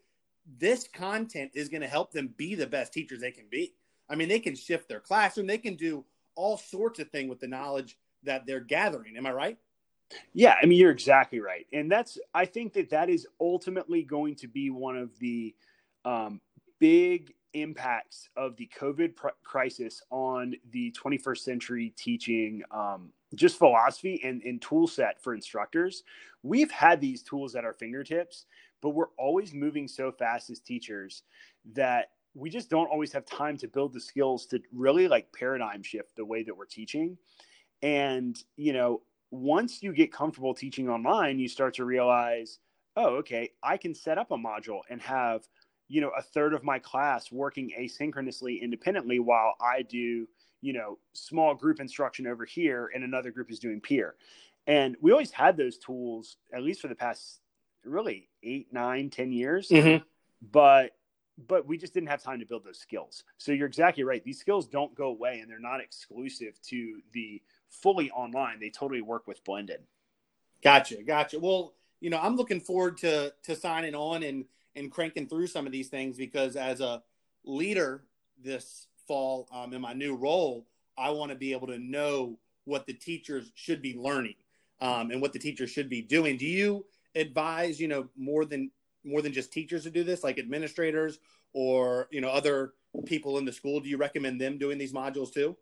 this 0.60 0.88
content 0.88 1.52
is 1.54 1.70
going 1.70 1.82
to 1.82 1.88
help 1.88 2.12
them 2.12 2.34
be 2.38 2.56
the 2.56 2.68
best 2.68 2.94
teachers 2.94 3.20
they 3.20 3.32
can 3.32 3.48
be. 3.50 3.74
I 4.10 4.16
mean, 4.16 4.30
they 4.30 4.40
can 4.40 4.56
shift 4.56 4.88
their 4.88 5.00
classroom, 5.00 5.48
they 5.48 5.58
can 5.58 5.76
do 5.76 6.06
all 6.36 6.58
sorts 6.58 7.00
of 7.00 7.10
things 7.10 7.30
with 7.30 7.40
the 7.40 7.48
knowledge 7.48 7.98
that 8.24 8.46
they're 8.46 8.60
gathering. 8.60 9.18
Am 9.18 9.26
I 9.26 9.32
right? 9.32 9.58
Yeah, 10.34 10.56
I 10.62 10.66
mean 10.66 10.80
you're 10.80 10.92
exactly 10.92 11.40
right, 11.40 11.68
and 11.74 11.92
that's 11.92 12.18
I 12.34 12.46
think 12.46 12.74
that 12.74 12.90
that 12.92 13.10
is 13.10 13.28
ultimately 13.40 14.04
going 14.04 14.36
to 14.36 14.48
be 14.48 14.70
one 14.70 14.98
of 14.98 15.18
the 15.20 15.56
um, 16.06 16.40
big 16.80 17.34
impacts 17.54 18.30
of 18.38 18.56
the 18.58 18.70
COVID 18.80 19.16
pr- 19.16 19.28
crisis 19.44 20.02
on 20.12 20.56
the 20.72 20.92
21st 20.92 21.38
century 21.40 21.94
teaching, 21.98 22.62
um, 22.72 23.10
just 23.36 23.58
philosophy 23.58 24.22
and, 24.24 24.42
and 24.44 24.62
tool 24.62 24.88
set 24.88 25.22
for 25.22 25.34
instructors. 25.34 26.04
We've 26.44 26.72
had 26.72 27.02
these 27.02 27.24
tools 27.24 27.56
at 27.56 27.66
our 27.66 27.74
fingertips, 27.74 28.46
but 28.82 28.90
we're 28.92 29.10
always 29.18 29.54
moving 29.54 29.88
so 29.88 30.12
fast 30.12 30.50
as 30.50 30.60
teachers 30.60 31.24
that 31.74 32.12
we 32.36 32.50
just 32.50 32.70
don't 32.70 32.88
always 32.88 33.12
have 33.12 33.26
time 33.26 33.58
to 33.58 33.68
build 33.68 33.94
the 33.94 34.00
skills 34.00 34.46
to 34.48 34.62
really 34.72 35.08
like 35.08 35.32
paradigm 35.34 35.82
shift 35.82 36.16
the 36.16 36.26
way 36.26 36.44
that 36.44 36.56
we're 36.56 36.66
teaching. 36.66 37.18
And, 37.82 38.38
you 38.56 38.74
know, 38.74 39.02
once 39.32 39.84
you 39.84 39.94
get 39.94 40.12
comfortable 40.12 40.54
teaching 40.54 40.90
online, 40.90 41.40
you 41.40 41.48
start 41.48 41.76
to 41.76 41.86
realize, 41.86 42.60
oh, 42.96 43.16
okay, 43.18 43.52
I 43.62 43.78
can 43.78 43.94
set 43.94 44.18
up 44.18 44.32
a 44.32 44.38
module 44.38 44.82
and 44.90 45.02
have, 45.02 45.48
you 45.88 46.02
know, 46.02 46.12
a 46.18 46.22
third 46.22 46.54
of 46.54 46.64
my 46.64 46.80
class 46.80 47.32
working 47.32 47.72
asynchronously 47.78 48.62
independently 48.62 49.20
while 49.20 49.56
I 49.62 49.82
do, 49.84 50.28
you 50.62 50.74
know, 50.74 50.98
small 51.14 51.54
group 51.56 51.80
instruction 51.80 52.28
over 52.28 52.46
here 52.46 52.90
and 52.94 53.04
another 53.04 53.32
group 53.32 53.52
is 53.52 53.60
doing 53.60 53.82
peer. 53.82 54.16
And 54.66 54.96
we 55.02 55.12
always 55.12 55.32
had 55.32 55.56
those 55.56 55.78
tools, 55.78 56.38
at 56.54 56.64
least 56.64 56.82
for 56.82 56.88
the 56.88 56.96
past 56.96 57.40
really 57.86 58.30
eight, 58.44 58.68
nine, 58.72 59.10
ten 59.10 59.32
years. 59.32 59.70
Mm-hmm. 59.70 60.04
But 60.52 60.92
but 61.48 61.68
we 61.68 61.78
just 61.78 61.94
didn't 61.94 62.10
have 62.10 62.24
time 62.24 62.40
to 62.40 62.46
build 62.46 62.64
those 62.66 62.80
skills. 62.80 63.24
So 63.38 63.52
you're 63.52 63.68
exactly 63.68 64.04
right. 64.04 64.24
These 64.24 64.40
skills 64.40 64.68
don't 64.68 64.96
go 64.96 65.08
away 65.10 65.40
and 65.40 65.50
they're 65.50 65.60
not 65.60 65.82
exclusive 65.82 66.60
to 66.70 67.00
the 67.14 67.42
fully 67.70 68.12
online. 68.12 68.60
They 68.60 68.70
totally 68.70 69.02
work 69.02 69.28
with 69.28 69.44
blended. 69.44 69.82
Gotcha, 70.64 71.04
gotcha. 71.04 71.40
Well, 71.40 71.74
you 72.00 72.10
know, 72.10 72.20
I'm 72.20 72.36
looking 72.36 72.60
forward 72.60 72.98
to 73.00 73.34
to 73.44 73.56
signing 73.56 73.96
on 73.96 74.24
and 74.24 74.46
and 74.76 74.92
cranking 74.92 75.28
through 75.28 75.48
some 75.48 75.66
of 75.66 75.72
these 75.72 75.90
things 75.90 76.18
because 76.18 76.56
as 76.56 76.82
a 76.82 77.02
leader 77.44 78.04
this 78.44 78.88
fall 79.08 79.48
um, 79.52 79.74
in 79.74 79.82
my 79.82 79.94
new 79.94 80.16
role, 80.16 80.68
I 80.98 81.10
want 81.12 81.32
to 81.32 81.38
be 81.38 81.54
able 81.54 81.68
to 81.68 81.80
know 81.80 82.38
what 82.66 82.86
the 82.86 82.94
teachers 82.94 83.52
should 83.56 83.82
be 83.82 83.96
learning 83.98 84.36
um, 84.82 85.12
and 85.12 85.22
what 85.22 85.34
the 85.34 85.40
teachers 85.40 85.72
should 85.72 85.90
be 85.90 86.02
doing. 86.02 86.38
Do 86.38 86.46
you 86.46 86.86
advise, 87.16 87.80
you 87.80 87.88
know, 87.88 88.08
more 88.16 88.46
than 88.46 88.72
more 89.04 89.22
than 89.22 89.32
just 89.32 89.54
teachers 89.54 89.84
to 89.84 89.90
do 89.90 90.04
this, 90.04 90.24
like 90.24 90.38
administrators 90.38 91.20
or 91.54 92.08
you 92.12 92.22
know 92.22 92.30
other 92.30 92.74
people 93.06 93.38
in 93.38 93.46
the 93.46 93.54
school? 93.54 93.80
Do 93.80 93.90
you 93.90 93.98
recommend 93.98 94.40
them 94.40 94.58
doing 94.58 94.78
these 94.78 94.94
modules 94.94 95.34
too? 95.34 95.56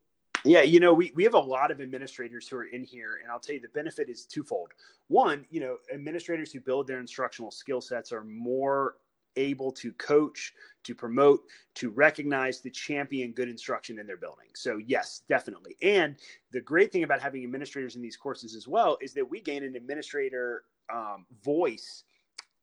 Yeah, 0.45 0.61
you 0.61 0.79
know, 0.79 0.93
we, 0.93 1.11
we 1.15 1.23
have 1.23 1.33
a 1.33 1.39
lot 1.39 1.71
of 1.71 1.81
administrators 1.81 2.47
who 2.47 2.57
are 2.57 2.65
in 2.65 2.83
here, 2.83 3.19
and 3.23 3.31
I'll 3.31 3.39
tell 3.39 3.55
you 3.55 3.61
the 3.61 3.67
benefit 3.69 4.09
is 4.09 4.25
twofold. 4.25 4.73
One, 5.07 5.45
you 5.49 5.59
know, 5.59 5.77
administrators 5.91 6.51
who 6.51 6.59
build 6.59 6.85
their 6.87 6.99
instructional 6.99 7.49
skill 7.49 7.81
sets 7.81 8.11
are 8.11 8.23
more 8.23 8.97
able 9.37 9.71
to 9.71 9.91
coach, 9.93 10.53
to 10.83 10.93
promote, 10.95 11.41
to 11.75 11.89
recognize, 11.89 12.59
to 12.61 12.69
champion 12.69 13.31
good 13.31 13.49
instruction 13.49 13.99
in 13.99 14.05
their 14.05 14.17
building. 14.17 14.47
So, 14.53 14.77
yes, 14.77 15.23
definitely. 15.27 15.75
And 15.81 16.15
the 16.51 16.61
great 16.61 16.91
thing 16.91 17.03
about 17.03 17.21
having 17.21 17.43
administrators 17.43 17.95
in 17.95 18.01
these 18.01 18.15
courses 18.15 18.55
as 18.55 18.67
well 18.67 18.97
is 19.01 19.13
that 19.15 19.29
we 19.29 19.41
gain 19.41 19.63
an 19.63 19.75
administrator 19.75 20.63
um, 20.93 21.25
voice 21.43 22.03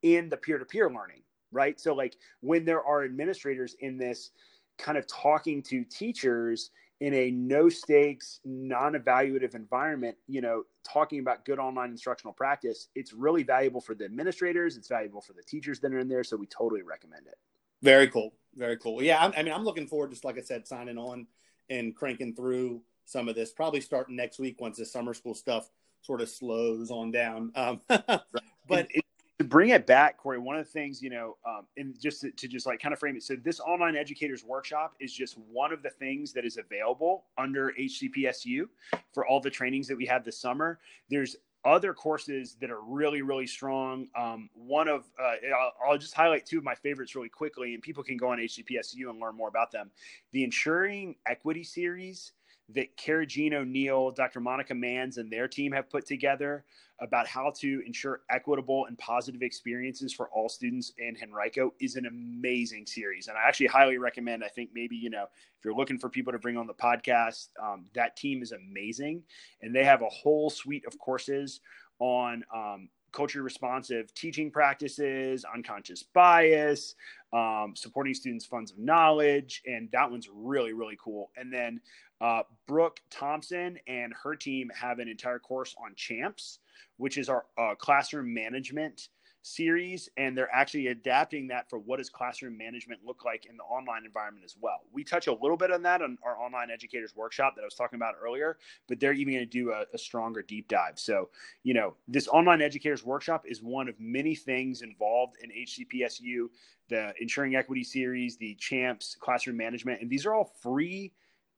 in 0.03 0.29
the 0.29 0.37
peer 0.37 0.59
to 0.59 0.65
peer 0.65 0.89
learning, 0.89 1.23
right? 1.51 1.81
So, 1.81 1.95
like 1.95 2.17
when 2.41 2.65
there 2.65 2.83
are 2.85 3.05
administrators 3.05 3.75
in 3.81 3.99
this 3.99 4.31
kind 4.79 4.97
of 4.97 5.07
talking 5.07 5.63
to 5.63 5.85
teachers 5.85 6.71
in 7.03 7.15
a 7.15 7.33
no 7.33 7.69
stakes, 7.69 8.39
non 8.45 8.93
evaluative 8.93 9.57
environment, 9.57 10.17
you 10.29 10.41
know, 10.41 10.63
talking 10.85 11.19
about 11.19 11.45
good 11.45 11.59
online 11.59 11.91
instructional 11.91 12.33
practice, 12.33 12.87
it's 12.95 13.13
really 13.13 13.43
valuable 13.43 13.81
for 13.81 13.93
the 13.93 14.05
administrators. 14.05 14.77
It's 14.77 14.87
valuable 14.87 15.21
for 15.21 15.33
the 15.33 15.43
teachers 15.43 15.81
that 15.81 15.93
are 15.93 15.99
in 15.99 16.09
there. 16.09 16.23
So 16.23 16.37
we 16.37 16.47
totally 16.47 16.83
recommend 16.83 17.27
it. 17.27 17.35
Very 17.83 18.07
cool. 18.07 18.33
Very 18.55 18.77
cool. 18.77 19.03
Yeah. 19.03 19.19
I, 19.19 19.41
I 19.41 19.43
mean, 19.43 19.53
I'm 19.53 19.65
looking 19.65 19.89
forward, 19.89 20.11
just 20.11 20.25
like 20.25 20.39
I 20.39 20.43
said, 20.43 20.69
signing 20.69 20.97
on 20.97 21.27
and 21.69 21.93
cranking 21.97 22.37
through 22.37 22.83
some 23.05 23.29
of 23.29 23.35
this, 23.35 23.51
probably 23.51 23.81
starting 23.81 24.15
next 24.15 24.39
week 24.39 24.61
once 24.61 24.79
the 24.79 24.87
summer 24.87 25.13
school 25.13 25.35
stuff 25.35 25.69
sort 26.03 26.21
of 26.21 26.29
slows 26.29 26.93
on 26.93 27.11
down. 27.11 27.51
Um, 27.57 27.81
but 27.89 28.87
it, 28.91 29.05
to 29.43 29.49
bring 29.49 29.71
it 29.71 29.87
back, 29.87 30.19
Corey, 30.19 30.39
one 30.39 30.57
of 30.57 30.65
the 30.65 30.71
things, 30.71 31.03
you 31.03 31.11
know, 31.11 31.37
um, 31.47 31.67
and 31.77 31.99
just 32.01 32.21
to, 32.21 32.31
to, 32.31 32.47
just 32.47 32.65
like 32.65 32.81
kind 32.81 32.93
of 32.93 32.99
frame 32.99 33.17
it. 33.17 33.23
So 33.23 33.35
this 33.35 33.59
online 33.61 33.97
educators 33.97 34.45
workshop 34.45 34.95
is 35.01 35.13
just 35.13 35.37
one 35.37 35.73
of 35.73 35.83
the 35.83 35.91
things 35.91 36.33
that 36.35 36.45
is 36.45 36.59
available 36.59 37.25
under 37.37 37.73
HCPSU 37.79 38.69
for 39.13 39.27
all 39.27 39.41
the 39.41 39.51
trainings 39.51 39.89
that 39.89 39.97
we 39.97 40.07
had 40.07 40.25
this 40.25 40.39
summer. 40.39 40.79
There's 41.11 41.37
other 41.65 41.93
courses 41.93 42.57
that 42.61 42.71
are 42.71 42.81
really, 42.83 43.23
really 43.23 43.47
strong. 43.47 44.09
Um, 44.17 44.49
one 44.55 44.89
of, 44.89 45.05
uh, 45.21 45.35
I'll, 45.57 45.91
I'll, 45.93 45.99
just 45.99 46.15
highlight 46.15 46.47
two 46.47 46.59
of 46.59 46.65
my 46.65 46.75
favorites 46.75 47.15
really 47.15 47.29
quickly, 47.29 47.75
and 47.75 47.83
people 47.83 48.03
can 48.03 48.17
go 48.17 48.31
on 48.31 48.39
HCPSU 48.39 49.11
and 49.11 49.21
learn 49.21 49.37
more 49.37 49.49
about 49.49 49.71
them. 49.71 49.91
The 50.33 50.45
Ensuring 50.45 51.17
Equity 51.27 51.65
series 51.65 52.33
that 52.75 52.97
Kara 52.97 53.27
Jean 53.27 53.55
O'Neill, 53.55 54.11
Dr. 54.11 54.41
Monica 54.41 54.75
Mans, 54.75 55.19
and 55.19 55.31
their 55.31 55.49
team 55.49 55.73
have 55.73 55.91
put 55.91 56.07
together 56.07 56.65
about 57.01 57.27
how 57.27 57.53
to 57.59 57.83
ensure 57.85 58.21
equitable 58.31 58.87
and 58.87 58.97
positive 58.99 59.43
experiences 59.43 60.13
for 60.13 60.29
all 60.29 60.49
students 60.49 60.93
in 60.99 61.17
Henrico 61.21 61.73
is 61.81 61.97
an 61.97 62.07
amazing 62.07 62.87
series. 62.87 63.27
And 63.27 63.37
I 63.37 63.49
actually 63.49 63.67
highly 63.67 63.99
recommend, 63.99 64.45
I 64.45 64.49
think 64.49 64.71
maybe, 64.73 64.97
you 64.97 65.11
know, 65.11 65.25
if 65.25 65.65
you're 65.65 65.75
looking 65.75 65.99
for 65.99 66.09
people 66.09 66.33
to 66.33 66.39
bring 66.39 66.57
on 66.57 66.67
the 66.67 66.75
podcast, 66.75 67.49
um, 67.61 67.87
that 67.95 68.17
team 68.17 68.41
is 68.43 68.53
amazing. 68.53 69.23
And 69.63 69.75
they 69.75 69.85
have 69.85 70.03
a 70.03 70.09
whole 70.09 70.49
suite 70.49 70.85
of 70.87 70.97
courses 70.99 71.61
on 71.99 72.45
um, 72.55 72.89
culturally 73.13 73.45
responsive 73.45 74.13
teaching 74.15 74.51
practices, 74.51 75.45
unconscious 75.55 76.03
bias, 76.03 76.95
um, 77.33 77.75
supporting 77.75 78.15
students' 78.15 78.45
funds 78.45 78.71
of 78.71 78.79
knowledge. 78.79 79.63
And 79.67 79.89
that 79.93 80.11
one's 80.11 80.29
really, 80.33 80.73
really 80.73 80.99
cool. 81.03 81.31
And 81.37 81.53
then 81.53 81.81
uh, 82.21 82.43
Brooke 82.69 83.01
Thompson 83.11 83.79
and 83.87 84.13
her 84.23 84.37
team 84.37 84.71
have 84.75 84.99
an 84.99 85.09
entire 85.09 85.39
course 85.39 85.75
on 85.83 85.95
CHAMPS, 85.97 86.61
which 86.97 87.19
is 87.19 87.29
our 87.29 87.47
uh, 87.59 87.75
classroom 87.75 88.33
management 88.33 89.09
series 89.43 90.09
and 90.17 90.37
they're 90.37 90.53
actually 90.55 90.89
adapting 90.89 91.49
that 91.49 91.69
for 91.69 91.79
what 91.79 91.99
does 91.99 92.09
classroom 92.09 92.57
management 92.57 93.01
look 93.05 93.25
like 93.25 93.47
in 93.47 93.57
the 93.57 93.63
online 93.65 94.05
environment 94.05 94.45
as 94.45 94.57
well. 94.61 94.83
We 94.93 95.05
touch 95.05 95.27
a 95.27 95.33
little 95.33 95.57
bit 95.57 95.71
on 95.71 95.83
that 95.83 96.03
on 96.03 96.17
our 96.25 96.39
online 96.39 96.71
educators 96.71 97.15
workshop 97.17 97.55
that 97.57 97.63
i 97.63 97.65
was 97.65 97.75
talking 97.75 97.97
about 97.97 98.15
earlier 98.23 98.59
but 98.89 99.01
they're 99.01 99.13
even 99.13 99.35
going 99.35 99.45
to 99.45 99.51
do 99.51 99.73
a, 99.73 99.85
a 99.93 99.99
stronger 99.99 100.43
deep 100.43 100.69
dive. 100.69 100.99
So 100.99 101.31
you 101.63 101.75
know 101.75 101.95
this 102.09 102.29
online 102.29 102.63
educators 102.63 103.05
workshop 103.05 103.45
is 103.47 103.63
one 103.63 103.89
of 103.89 103.99
many 103.99 104.35
things 104.35 104.83
involved 104.83 105.37
in 105.43 105.51
hcpsu 105.51 106.49
the 106.89 107.13
ensuring 107.21 107.57
equity 107.57 107.85
series 107.85 108.37
the 108.37 108.55
champs 108.57 109.17
classroom 109.19 109.57
management 109.57 110.01
and 110.01 110.11
these 110.11 110.27
are 110.27 110.35
all 110.35 110.53
free 110.61 111.13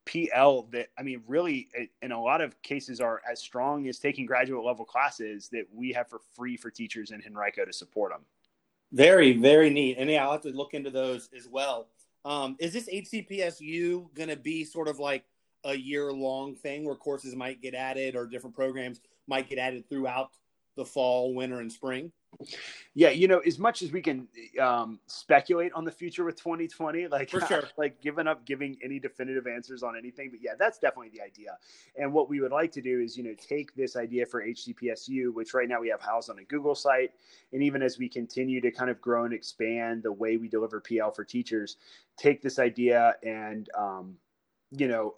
PL 0.06 0.68
that 0.72 0.88
I 0.98 1.02
mean, 1.02 1.22
really, 1.26 1.68
in 2.02 2.12
a 2.12 2.20
lot 2.20 2.40
of 2.40 2.60
cases, 2.62 3.00
are 3.00 3.22
as 3.30 3.40
strong 3.40 3.88
as 3.88 3.98
taking 3.98 4.26
graduate 4.26 4.64
level 4.64 4.84
classes 4.84 5.48
that 5.52 5.64
we 5.72 5.92
have 5.92 6.08
for 6.08 6.20
free 6.34 6.56
for 6.56 6.70
teachers 6.70 7.10
in 7.10 7.22
Henrico 7.26 7.64
to 7.64 7.72
support 7.72 8.12
them. 8.12 8.20
Very, 8.92 9.32
very 9.32 9.70
neat. 9.70 9.96
And 9.98 10.10
yeah, 10.10 10.24
I'll 10.24 10.32
have 10.32 10.42
to 10.42 10.50
look 10.50 10.74
into 10.74 10.90
those 10.90 11.28
as 11.36 11.48
well. 11.48 11.88
Um, 12.24 12.56
is 12.58 12.72
this 12.72 12.88
HCPSU 12.88 14.14
going 14.14 14.28
to 14.28 14.36
be 14.36 14.64
sort 14.64 14.88
of 14.88 14.98
like 14.98 15.24
a 15.64 15.74
year 15.74 16.12
long 16.12 16.54
thing 16.54 16.84
where 16.84 16.94
courses 16.94 17.34
might 17.34 17.60
get 17.60 17.74
added 17.74 18.14
or 18.14 18.26
different 18.26 18.54
programs 18.54 19.00
might 19.26 19.48
get 19.48 19.58
added 19.58 19.88
throughout 19.88 20.30
the 20.76 20.84
fall, 20.84 21.34
winter, 21.34 21.60
and 21.60 21.72
spring? 21.72 22.12
Yeah, 22.94 23.10
you 23.10 23.26
know, 23.26 23.40
as 23.40 23.58
much 23.58 23.82
as 23.82 23.90
we 23.90 24.00
can 24.00 24.28
um, 24.60 25.00
speculate 25.06 25.72
on 25.72 25.84
the 25.84 25.90
future 25.90 26.24
with 26.24 26.36
2020, 26.36 27.08
like 27.08 27.30
for 27.30 27.40
sure, 27.46 27.64
like 27.76 28.00
giving 28.00 28.26
up 28.26 28.44
giving 28.46 28.76
any 28.84 28.98
definitive 28.98 29.46
answers 29.46 29.82
on 29.82 29.96
anything, 29.96 30.30
but 30.30 30.40
yeah, 30.42 30.52
that's 30.58 30.78
definitely 30.78 31.10
the 31.10 31.20
idea. 31.20 31.56
And 31.96 32.12
what 32.12 32.28
we 32.28 32.40
would 32.40 32.52
like 32.52 32.70
to 32.72 32.80
do 32.80 33.00
is, 33.00 33.16
you 33.16 33.24
know, 33.24 33.34
take 33.36 33.74
this 33.74 33.96
idea 33.96 34.26
for 34.26 34.44
HCPSU, 34.44 35.34
which 35.34 35.54
right 35.54 35.68
now 35.68 35.80
we 35.80 35.88
have 35.88 36.00
housed 36.00 36.30
on 36.30 36.38
a 36.38 36.44
Google 36.44 36.74
site, 36.74 37.10
and 37.52 37.62
even 37.62 37.82
as 37.82 37.98
we 37.98 38.08
continue 38.08 38.60
to 38.60 38.70
kind 38.70 38.90
of 38.90 39.00
grow 39.00 39.24
and 39.24 39.34
expand 39.34 40.02
the 40.02 40.12
way 40.12 40.36
we 40.36 40.48
deliver 40.48 40.80
PL 40.80 41.10
for 41.10 41.24
teachers, 41.24 41.76
take 42.16 42.42
this 42.42 42.58
idea 42.58 43.14
and 43.24 43.68
um, 43.76 44.16
you 44.70 44.88
know 44.88 45.14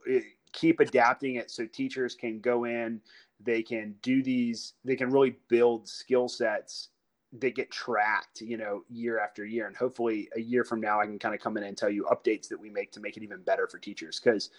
keep 0.52 0.80
adapting 0.80 1.36
it 1.36 1.50
so 1.50 1.66
teachers 1.66 2.14
can 2.14 2.40
go 2.40 2.64
in 2.64 3.00
they 3.40 3.62
can 3.62 3.94
do 4.02 4.22
these 4.22 4.74
they 4.84 4.96
can 4.96 5.10
really 5.10 5.36
build 5.48 5.86
skill 5.88 6.28
sets 6.28 6.88
that 7.32 7.54
get 7.54 7.70
tracked 7.70 8.40
you 8.40 8.56
know 8.56 8.82
year 8.88 9.18
after 9.18 9.44
year 9.44 9.66
and 9.66 9.76
hopefully 9.76 10.28
a 10.36 10.40
year 10.40 10.64
from 10.64 10.80
now 10.80 11.00
i 11.00 11.04
can 11.04 11.18
kind 11.18 11.34
of 11.34 11.40
come 11.40 11.56
in 11.56 11.64
and 11.64 11.76
tell 11.76 11.90
you 11.90 12.04
updates 12.04 12.48
that 12.48 12.58
we 12.58 12.70
make 12.70 12.92
to 12.92 13.00
make 13.00 13.16
it 13.16 13.22
even 13.22 13.42
better 13.42 13.66
for 13.66 13.78
teachers 13.78 14.20
because 14.20 14.50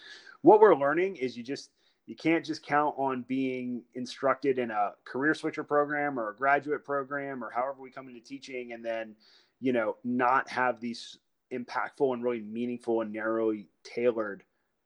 what 0.42 0.60
we're 0.60 0.76
learning 0.76 1.16
is 1.16 1.36
you 1.36 1.42
just 1.42 1.70
you 2.06 2.14
can't 2.14 2.44
just 2.44 2.62
count 2.62 2.94
on 2.96 3.24
being 3.28 3.82
instructed 3.94 4.58
in 4.58 4.70
a 4.70 4.92
career 5.04 5.34
switcher 5.34 5.64
program 5.64 6.18
or 6.18 6.30
a 6.30 6.36
graduate 6.36 6.84
program 6.84 7.42
or 7.42 7.50
however 7.50 7.80
we 7.80 7.90
come 7.90 8.08
into 8.08 8.20
teaching 8.20 8.72
and 8.72 8.84
then 8.84 9.14
you 9.60 9.72
know 9.72 9.96
not 10.04 10.48
have 10.48 10.80
these 10.80 11.18
impactful 11.52 12.12
and 12.12 12.22
really 12.22 12.40
meaningful 12.40 13.00
and 13.00 13.12
narrowly 13.12 13.68
tailored 13.82 14.44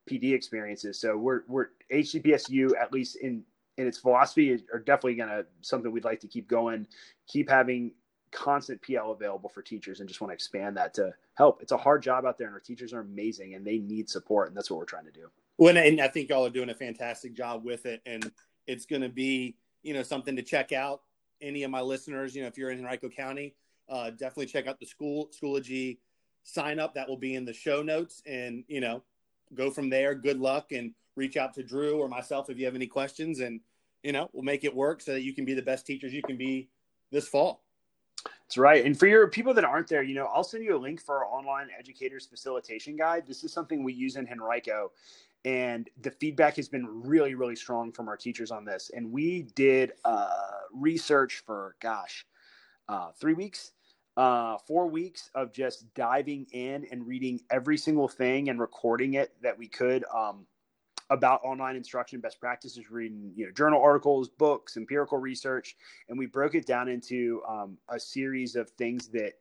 PD 0.08 0.32
experiences. 0.32 0.98
So 0.98 1.16
we're 1.16 1.42
we're 1.48 1.68
HCPSU 1.92 2.72
at 2.80 2.92
least 2.92 3.16
in 3.16 3.44
in 3.78 3.86
its 3.86 3.98
philosophy 3.98 4.52
are 4.72 4.78
definitely 4.78 5.14
going 5.14 5.28
to 5.28 5.46
something 5.62 5.90
we'd 5.90 6.04
like 6.04 6.20
to 6.20 6.28
keep 6.28 6.48
going, 6.48 6.86
keep 7.26 7.48
having 7.48 7.92
constant 8.30 8.80
PL 8.82 9.12
available 9.12 9.48
for 9.48 9.62
teachers, 9.62 10.00
and 10.00 10.08
just 10.08 10.20
want 10.20 10.30
to 10.30 10.34
expand 10.34 10.76
that 10.76 10.94
to 10.94 11.12
help. 11.34 11.62
It's 11.62 11.72
a 11.72 11.76
hard 11.76 12.02
job 12.02 12.24
out 12.24 12.38
there, 12.38 12.46
and 12.46 12.54
our 12.54 12.60
teachers 12.60 12.92
are 12.92 13.00
amazing, 13.00 13.54
and 13.54 13.66
they 13.66 13.78
need 13.78 14.08
support, 14.08 14.48
and 14.48 14.56
that's 14.56 14.70
what 14.70 14.78
we're 14.78 14.84
trying 14.84 15.04
to 15.06 15.12
do. 15.12 15.28
Well, 15.58 15.76
and 15.76 16.00
I 16.00 16.08
think 16.08 16.28
y'all 16.28 16.46
are 16.46 16.50
doing 16.50 16.70
a 16.70 16.74
fantastic 16.74 17.34
job 17.34 17.64
with 17.64 17.86
it, 17.86 18.00
and 18.06 18.30
it's 18.66 18.86
going 18.86 19.02
to 19.02 19.08
be 19.08 19.56
you 19.82 19.94
know 19.94 20.02
something 20.02 20.36
to 20.36 20.42
check 20.42 20.72
out. 20.72 21.02
Any 21.40 21.62
of 21.62 21.70
my 21.70 21.80
listeners, 21.80 22.34
you 22.34 22.42
know, 22.42 22.48
if 22.48 22.56
you're 22.56 22.70
in 22.70 22.78
Henrico 22.78 23.08
County, 23.08 23.54
uh, 23.88 24.10
definitely 24.10 24.46
check 24.46 24.66
out 24.66 24.80
the 24.80 24.86
school 24.86 25.28
Schoology 25.30 25.98
sign 26.44 26.78
up. 26.78 26.94
That 26.94 27.08
will 27.08 27.16
be 27.16 27.34
in 27.34 27.44
the 27.44 27.52
show 27.52 27.82
notes, 27.82 28.22
and 28.26 28.64
you 28.68 28.80
know, 28.80 29.02
go 29.54 29.70
from 29.70 29.90
there. 29.90 30.14
Good 30.14 30.38
luck 30.38 30.72
and 30.72 30.92
reach 31.16 31.36
out 31.36 31.54
to 31.54 31.62
Drew 31.62 31.98
or 31.98 32.08
myself 32.08 32.50
if 32.50 32.58
you 32.58 32.64
have 32.64 32.74
any 32.74 32.86
questions, 32.86 33.40
and 33.40 33.60
you 34.02 34.12
know 34.12 34.28
we'll 34.32 34.44
make 34.44 34.64
it 34.64 34.74
work 34.74 35.00
so 35.00 35.12
that 35.12 35.22
you 35.22 35.32
can 35.32 35.44
be 35.44 35.54
the 35.54 35.62
best 35.62 35.86
teachers 35.86 36.12
you 36.12 36.22
can 36.22 36.36
be 36.36 36.68
this 37.10 37.28
fall. 37.28 37.62
That's 38.24 38.58
right. 38.58 38.84
And 38.84 38.98
for 38.98 39.06
your 39.06 39.28
people 39.28 39.54
that 39.54 39.64
aren't 39.64 39.88
there, 39.88 40.02
you 40.02 40.14
know, 40.14 40.26
I'll 40.26 40.44
send 40.44 40.62
you 40.62 40.76
a 40.76 40.78
link 40.78 41.00
for 41.00 41.18
our 41.18 41.26
online 41.26 41.68
educators 41.76 42.26
facilitation 42.26 42.96
guide. 42.96 43.26
This 43.26 43.44
is 43.44 43.52
something 43.52 43.82
we 43.82 43.94
use 43.94 44.16
in 44.16 44.28
Henrico. 44.28 44.92
And 45.44 45.88
the 46.02 46.10
feedback 46.10 46.56
has 46.56 46.68
been 46.68 46.86
really, 46.86 47.34
really 47.34 47.56
strong 47.56 47.90
from 47.90 48.08
our 48.08 48.16
teachers 48.16 48.50
on 48.50 48.64
this. 48.64 48.90
And 48.94 49.10
we 49.10 49.48
did 49.56 49.92
uh, 50.04 50.28
research 50.72 51.42
for, 51.44 51.74
gosh, 51.80 52.26
uh, 52.88 53.10
three 53.18 53.34
weeks 53.34 53.72
uh, 54.16 54.58
four 54.66 54.86
weeks 54.88 55.30
of 55.34 55.52
just 55.52 55.92
diving 55.94 56.46
in 56.52 56.86
and 56.90 57.06
reading 57.06 57.40
every 57.50 57.78
single 57.78 58.08
thing 58.08 58.48
and 58.50 58.60
recording 58.60 59.14
it 59.14 59.32
that 59.42 59.56
we 59.56 59.66
could 59.66 60.04
um, 60.14 60.46
about 61.12 61.40
online 61.44 61.76
instruction 61.76 62.20
best 62.20 62.40
practices, 62.40 62.90
reading 62.90 63.32
you 63.36 63.46
know 63.46 63.52
journal 63.52 63.80
articles, 63.82 64.28
books, 64.28 64.76
empirical 64.76 65.18
research, 65.18 65.76
and 66.08 66.18
we 66.18 66.26
broke 66.26 66.54
it 66.54 66.66
down 66.66 66.88
into 66.88 67.42
um, 67.48 67.76
a 67.88 68.00
series 68.00 68.56
of 68.56 68.70
things 68.70 69.08
that 69.08 69.34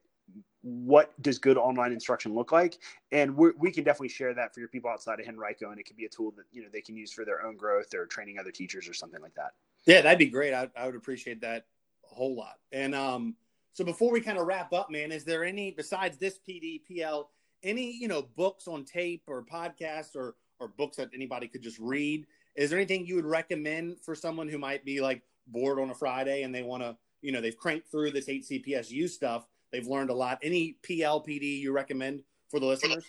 what 0.62 1.20
does 1.22 1.40
good 1.40 1.58
online 1.58 1.92
instruction 1.92 2.36
look 2.36 2.52
like? 2.52 2.78
And 3.12 3.36
we 3.36 3.72
can 3.72 3.84
definitely 3.84 4.10
share 4.10 4.34
that 4.36 4.54
for 4.54 4.60
your 4.60 4.70
people 4.70 4.90
outside 4.90 5.20
of 5.20 5.28
henrico 5.28 5.72
and 5.72 5.80
it 5.80 5.86
could 5.86 5.98
be 5.98 6.06
a 6.06 6.10
tool 6.10 6.32
that 6.38 6.44
you 6.52 6.62
know 6.62 6.68
they 6.72 6.82
can 6.82 6.96
use 6.96 7.12
for 7.12 7.26
their 7.26 7.46
own 7.46 7.58
growth 7.58 7.94
or 7.96 8.06
training 8.06 8.38
other 8.38 8.52
teachers 8.52 8.88
or 8.88 8.94
something 8.94 9.22
like 9.22 9.34
that. 9.36 9.54
Yeah 9.86 10.02
that'd 10.02 10.20
be 10.20 10.28
great. 10.28 10.54
I, 10.54 10.70
I 10.76 10.86
would 10.86 10.96
appreciate 10.96 11.42
that 11.42 11.66
a 12.10 12.14
whole 12.14 12.36
lot. 12.36 12.60
And 12.72 12.94
um 12.94 13.36
so 13.74 13.84
before 13.84 14.12
we 14.12 14.22
kind 14.22 14.38
of 14.38 14.46
wrap 14.46 14.74
up, 14.74 14.92
man, 14.92 15.12
is 15.12 15.24
there 15.24 15.44
any 15.44 15.72
besides 15.72 16.18
this 16.18 16.40
PDPL, 16.48 17.26
any 17.64 17.92
you 17.92 18.08
know 18.08 18.22
books 18.22 18.68
on 18.68 18.86
tape 18.86 19.24
or 19.28 19.44
podcasts 19.44 20.16
or 20.16 20.36
or 20.62 20.70
books 20.70 20.98
that 20.98 21.10
anybody 21.14 21.48
could 21.48 21.62
just 21.62 21.80
read? 21.80 22.26
Is 22.56 22.70
there 22.70 22.80
anything 22.80 23.06
you 23.06 23.16
would 23.16 23.26
recommend 23.26 24.00
for 24.02 24.16
someone 24.16 24.48
who 24.48 24.58
might 24.58 24.86
be 24.86 25.02
like 25.02 25.22
bored 25.48 25.80
on 25.80 25.90
a 25.90 25.96
Friday 25.96 26.44
and 26.44 26.54
they 26.54 26.62
want 26.62 26.84
to, 26.84 26.96
you 27.22 27.32
know, 27.32 27.42
they've 27.42 27.58
cranked 27.58 27.90
through 27.90 28.12
this 28.12 28.28
HCPSU 28.28 29.10
stuff, 29.10 29.48
they've 29.72 29.88
learned 29.88 30.12
a 30.12 30.14
lot. 30.14 30.40
Any 30.44 30.78
PLPD 30.88 31.60
you 31.60 31.74
recommend 31.74 32.24
for 32.50 32.60
the 32.60 32.66
listeners? 32.66 33.04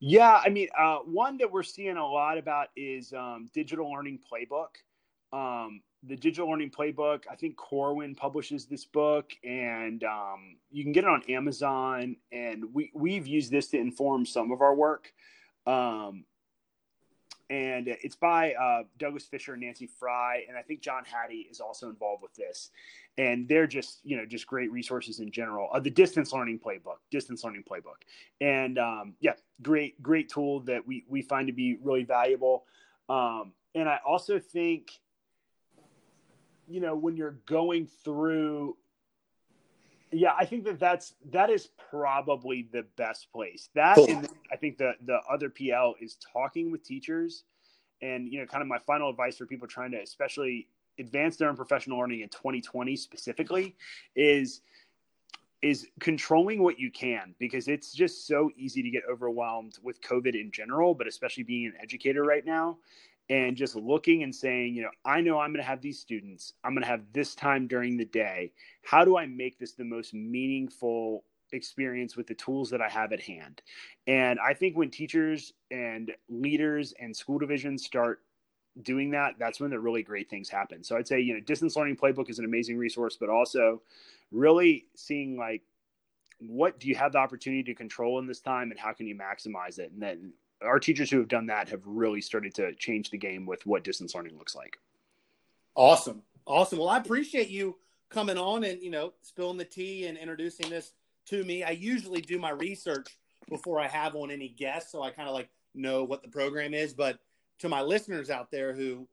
Yeah, 0.00 0.40
I 0.44 0.48
mean, 0.48 0.68
uh, 0.78 0.98
one 0.98 1.38
that 1.38 1.50
we're 1.50 1.62
seeing 1.62 1.96
a 1.96 2.06
lot 2.06 2.36
about 2.36 2.68
is 2.76 3.12
um, 3.12 3.48
digital 3.54 3.90
learning 3.90 4.18
playbook. 4.30 4.68
Um, 5.32 5.80
the 6.06 6.16
digital 6.16 6.50
learning 6.50 6.70
playbook. 6.70 7.24
I 7.30 7.36
think 7.36 7.56
Corwin 7.56 8.14
publishes 8.14 8.66
this 8.66 8.84
book, 8.84 9.32
and 9.42 10.04
um, 10.04 10.56
you 10.70 10.82
can 10.82 10.92
get 10.92 11.04
it 11.04 11.10
on 11.10 11.22
Amazon. 11.28 12.16
And 12.32 12.64
we 12.72 12.90
we've 12.94 13.26
used 13.26 13.50
this 13.50 13.68
to 13.68 13.78
inform 13.78 14.26
some 14.26 14.52
of 14.52 14.60
our 14.60 14.74
work. 14.74 15.12
Um, 15.66 16.24
and 17.50 17.88
it's 17.88 18.16
by 18.16 18.54
uh, 18.54 18.84
Douglas 18.98 19.24
Fisher 19.24 19.52
and 19.52 19.62
Nancy 19.62 19.86
Frey, 19.86 20.46
and 20.48 20.56
I 20.56 20.62
think 20.62 20.80
John 20.80 21.04
Hattie 21.04 21.46
is 21.50 21.60
also 21.60 21.88
involved 21.88 22.22
with 22.22 22.34
this. 22.34 22.70
And 23.18 23.46
they're 23.46 23.66
just 23.66 24.00
you 24.02 24.16
know 24.16 24.24
just 24.26 24.46
great 24.46 24.72
resources 24.72 25.20
in 25.20 25.30
general. 25.30 25.68
Uh, 25.72 25.80
the 25.80 25.90
distance 25.90 26.32
learning 26.32 26.60
playbook, 26.60 26.98
distance 27.10 27.44
learning 27.44 27.64
playbook, 27.70 28.02
and 28.40 28.78
um, 28.78 29.14
yeah, 29.20 29.34
great 29.62 30.02
great 30.02 30.28
tool 30.28 30.60
that 30.60 30.86
we 30.86 31.04
we 31.08 31.22
find 31.22 31.46
to 31.46 31.52
be 31.52 31.78
really 31.82 32.04
valuable. 32.04 32.64
Um, 33.08 33.52
and 33.74 33.88
I 33.88 34.00
also 34.06 34.38
think 34.38 34.90
you 36.66 36.80
know 36.80 36.96
when 36.96 37.16
you're 37.16 37.38
going 37.46 37.88
through 38.04 38.76
yeah 40.14 40.32
i 40.38 40.44
think 40.44 40.64
that 40.64 40.78
that's 40.78 41.14
that 41.30 41.50
is 41.50 41.68
probably 41.90 42.68
the 42.72 42.84
best 42.96 43.30
place 43.32 43.68
that 43.74 43.96
cool. 43.96 44.08
and 44.08 44.28
i 44.52 44.56
think 44.56 44.78
the 44.78 44.92
the 45.06 45.18
other 45.30 45.50
pl 45.50 45.94
is 46.00 46.16
talking 46.32 46.70
with 46.70 46.82
teachers 46.84 47.44
and 48.02 48.28
you 48.28 48.38
know 48.38 48.46
kind 48.46 48.62
of 48.62 48.68
my 48.68 48.78
final 48.78 49.10
advice 49.10 49.36
for 49.36 49.46
people 49.46 49.66
trying 49.66 49.90
to 49.90 50.00
especially 50.00 50.68
advance 50.98 51.36
their 51.36 51.48
own 51.48 51.56
professional 51.56 51.98
learning 51.98 52.20
in 52.20 52.28
2020 52.28 52.96
specifically 52.96 53.74
is 54.14 54.60
is 55.62 55.88
controlling 55.98 56.62
what 56.62 56.78
you 56.78 56.90
can 56.90 57.34
because 57.38 57.68
it's 57.68 57.92
just 57.92 58.26
so 58.26 58.50
easy 58.56 58.82
to 58.82 58.90
get 58.90 59.02
overwhelmed 59.10 59.78
with 59.82 60.00
covid 60.02 60.40
in 60.40 60.50
general 60.52 60.94
but 60.94 61.08
especially 61.08 61.42
being 61.42 61.66
an 61.66 61.74
educator 61.82 62.22
right 62.22 62.46
now 62.46 62.76
and 63.30 63.56
just 63.56 63.74
looking 63.74 64.22
and 64.22 64.34
saying, 64.34 64.74
you 64.74 64.82
know, 64.82 64.90
I 65.04 65.20
know 65.20 65.38
I'm 65.38 65.50
going 65.50 65.62
to 65.62 65.68
have 65.68 65.80
these 65.80 65.98
students. 65.98 66.52
I'm 66.62 66.74
going 66.74 66.82
to 66.82 66.88
have 66.88 67.02
this 67.12 67.34
time 67.34 67.66
during 67.66 67.96
the 67.96 68.04
day. 68.04 68.52
How 68.82 69.04
do 69.04 69.16
I 69.16 69.26
make 69.26 69.58
this 69.58 69.72
the 69.72 69.84
most 69.84 70.12
meaningful 70.12 71.24
experience 71.52 72.16
with 72.16 72.26
the 72.26 72.34
tools 72.34 72.68
that 72.70 72.82
I 72.82 72.88
have 72.88 73.12
at 73.12 73.20
hand? 73.20 73.62
And 74.06 74.38
I 74.40 74.52
think 74.52 74.76
when 74.76 74.90
teachers 74.90 75.52
and 75.70 76.12
leaders 76.28 76.92
and 77.00 77.16
school 77.16 77.38
divisions 77.38 77.84
start 77.84 78.20
doing 78.82 79.10
that, 79.12 79.34
that's 79.38 79.60
when 79.60 79.70
the 79.70 79.80
really 79.80 80.02
great 80.02 80.28
things 80.28 80.50
happen. 80.50 80.84
So 80.84 80.96
I'd 80.96 81.08
say, 81.08 81.20
you 81.20 81.34
know, 81.34 81.40
distance 81.40 81.76
learning 81.76 81.96
playbook 81.96 82.28
is 82.28 82.38
an 82.38 82.44
amazing 82.44 82.76
resource, 82.76 83.16
but 83.18 83.30
also 83.30 83.80
really 84.32 84.86
seeing 84.96 85.38
like 85.38 85.62
what 86.40 86.78
do 86.78 86.88
you 86.88 86.94
have 86.94 87.12
the 87.12 87.18
opportunity 87.18 87.62
to 87.62 87.74
control 87.74 88.18
in 88.18 88.26
this 88.26 88.40
time 88.40 88.70
and 88.70 88.78
how 88.78 88.92
can 88.92 89.06
you 89.06 89.14
maximize 89.14 89.78
it? 89.78 89.92
And 89.92 90.02
then 90.02 90.32
our 90.62 90.78
teachers 90.78 91.10
who 91.10 91.18
have 91.18 91.28
done 91.28 91.46
that 91.46 91.68
have 91.68 91.82
really 91.84 92.20
started 92.20 92.54
to 92.54 92.74
change 92.74 93.10
the 93.10 93.18
game 93.18 93.46
with 93.46 93.64
what 93.66 93.84
distance 93.84 94.14
learning 94.14 94.38
looks 94.38 94.54
like. 94.54 94.78
Awesome. 95.74 96.22
Awesome. 96.46 96.78
Well, 96.78 96.88
I 96.88 96.98
appreciate 96.98 97.48
you 97.48 97.76
coming 98.10 98.38
on 98.38 98.64
and, 98.64 98.80
you 98.82 98.90
know, 98.90 99.12
spilling 99.22 99.58
the 99.58 99.64
tea 99.64 100.06
and 100.06 100.16
introducing 100.16 100.70
this 100.70 100.92
to 101.26 101.42
me. 101.44 101.64
I 101.64 101.70
usually 101.70 102.20
do 102.20 102.38
my 102.38 102.50
research 102.50 103.18
before 103.48 103.80
I 103.80 103.88
have 103.88 104.14
on 104.14 104.30
any 104.30 104.48
guests. 104.48 104.92
So 104.92 105.02
I 105.02 105.10
kind 105.10 105.28
of 105.28 105.34
like 105.34 105.48
know 105.74 106.04
what 106.04 106.22
the 106.22 106.28
program 106.28 106.74
is. 106.74 106.94
But 106.94 107.18
to 107.60 107.68
my 107.68 107.82
listeners 107.82 108.30
out 108.30 108.50
there 108.50 108.72
who 108.72 109.08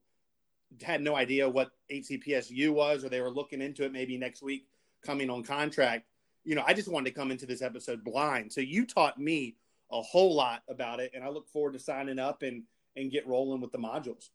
had 0.84 1.02
no 1.02 1.16
idea 1.16 1.50
what 1.50 1.72
HCPSU 1.92 2.72
was 2.72 3.04
or 3.04 3.10
they 3.10 3.22
were 3.22 3.32
looking 3.32 3.62
into 3.62 3.84
it 3.84 3.92
maybe 3.92 4.18
next 4.18 4.42
week 4.42 4.68
coming 5.04 5.30
on 5.30 5.44
contract, 5.44 6.06
you 6.44 6.56
know, 6.56 6.64
I 6.66 6.74
just 6.74 6.88
wanted 6.88 7.10
to 7.10 7.16
come 7.16 7.32
into 7.32 7.46
this 7.46 7.62
episode 7.62 8.04
blind. 8.04 8.52
So 8.52 8.62
you 8.62 8.86
taught 8.86 9.20
me 9.20 9.56
a 9.92 10.02
whole 10.02 10.36
lot 10.36 10.64
about 10.70 11.00
it, 11.00 11.12
and 11.14 11.24
I 11.24 11.30
look 11.30 11.48
forward 11.50 11.74
to 11.74 11.80
signing 11.80 12.20
up 12.20 12.44
and 12.44 12.64
and 12.96 13.12
get 13.12 13.28
rolling 13.28 13.62
with 13.62 13.72
the 13.72 13.78
modules. 13.78 14.30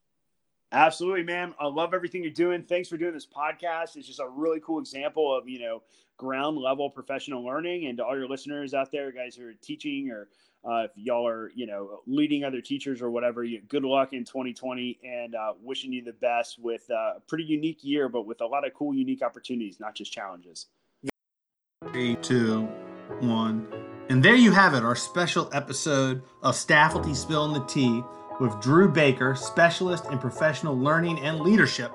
Absolutely, 0.73 1.23
man. 1.23 1.55
I 1.61 1.66
love 1.66 1.95
everything 1.95 2.23
you're 2.23 2.33
doing. 2.33 2.62
Thanks 2.62 2.88
for 2.88 2.97
doing 2.97 3.14
this 3.14 3.27
podcast. 3.27 3.97
It's 3.97 4.07
just 4.07 4.19
a 4.19 4.29
really 4.29 4.61
cool 4.61 4.81
example 4.81 5.37
of 5.37 5.49
you 5.49 5.61
know 5.61 5.83
ground 6.16 6.59
level 6.59 6.90
professional 6.90 7.45
learning. 7.45 7.87
And 7.87 7.99
to 7.99 8.05
all 8.05 8.16
your 8.16 8.29
listeners 8.29 8.75
out 8.75 8.90
there, 8.90 9.12
guys 9.12 9.37
who 9.37 9.47
are 9.47 9.55
teaching 9.62 10.11
or 10.11 10.29
uh, 10.64 10.85
if 10.85 10.90
y'all 10.97 11.27
are 11.27 11.53
you 11.55 11.66
know 11.66 12.01
leading 12.07 12.42
other 12.42 12.61
teachers 12.61 13.01
or 13.01 13.11
whatever, 13.11 13.45
you, 13.45 13.62
good 13.69 13.85
luck 13.85 14.12
in 14.12 14.25
2020 14.25 14.99
and 15.05 15.35
uh, 15.37 15.53
wishing 15.62 15.92
you 15.92 16.03
the 16.03 16.12
best 16.14 16.59
with 16.59 16.83
uh, 16.90 17.14
a 17.16 17.21
pretty 17.29 17.45
unique 17.45 17.79
year, 17.83 18.09
but 18.09 18.27
with 18.27 18.40
a 18.40 18.47
lot 18.47 18.66
of 18.66 18.75
cool, 18.75 18.92
unique 18.92 19.23
opportunities, 19.23 19.79
not 19.79 19.95
just 19.95 20.12
challenges. 20.12 20.66
Three, 21.92 22.16
two, 22.16 22.62
one. 23.21 23.86
And 24.09 24.23
there 24.23 24.37
you 24.37 24.53
have 24.53 24.75
it, 24.75 24.85
our 24.85 24.95
special 24.95 25.51
episode 25.53 26.23
of 26.40 26.55
Staffalty 26.55 27.12
Spilling 27.12 27.53
the 27.53 27.64
Tea 27.66 28.05
with 28.38 28.61
Drew 28.61 28.88
Baker, 28.88 29.35
specialist 29.35 30.05
in 30.12 30.19
professional 30.19 30.79
learning 30.79 31.19
and 31.21 31.40
leadership 31.40 31.92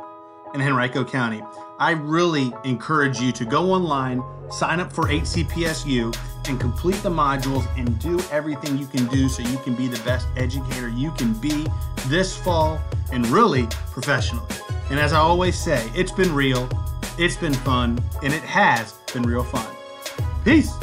in 0.53 0.61
Henrico 0.61 1.05
County. 1.05 1.41
I 1.79 1.91
really 1.91 2.51
encourage 2.65 3.21
you 3.21 3.31
to 3.31 3.45
go 3.45 3.71
online, 3.71 4.21
sign 4.51 4.81
up 4.81 4.91
for 4.91 5.05
HCPSU, 5.05 6.13
and 6.49 6.59
complete 6.59 7.01
the 7.01 7.09
modules 7.09 7.65
and 7.77 7.97
do 7.99 8.19
everything 8.29 8.77
you 8.77 8.87
can 8.87 9.05
do 9.05 9.29
so 9.29 9.41
you 9.43 9.57
can 9.59 9.73
be 9.73 9.87
the 9.87 10.03
best 10.03 10.27
educator 10.35 10.89
you 10.89 11.11
can 11.11 11.31
be 11.35 11.65
this 12.07 12.35
fall 12.35 12.81
and 13.13 13.25
really 13.27 13.67
professionally. 13.91 14.53
And 14.89 14.99
as 14.99 15.13
I 15.13 15.19
always 15.19 15.57
say, 15.57 15.89
it's 15.95 16.11
been 16.11 16.35
real, 16.35 16.67
it's 17.17 17.37
been 17.37 17.53
fun, 17.53 18.03
and 18.21 18.33
it 18.33 18.43
has 18.43 18.93
been 19.13 19.23
real 19.23 19.45
fun. 19.45 19.65
Peace. 20.43 20.73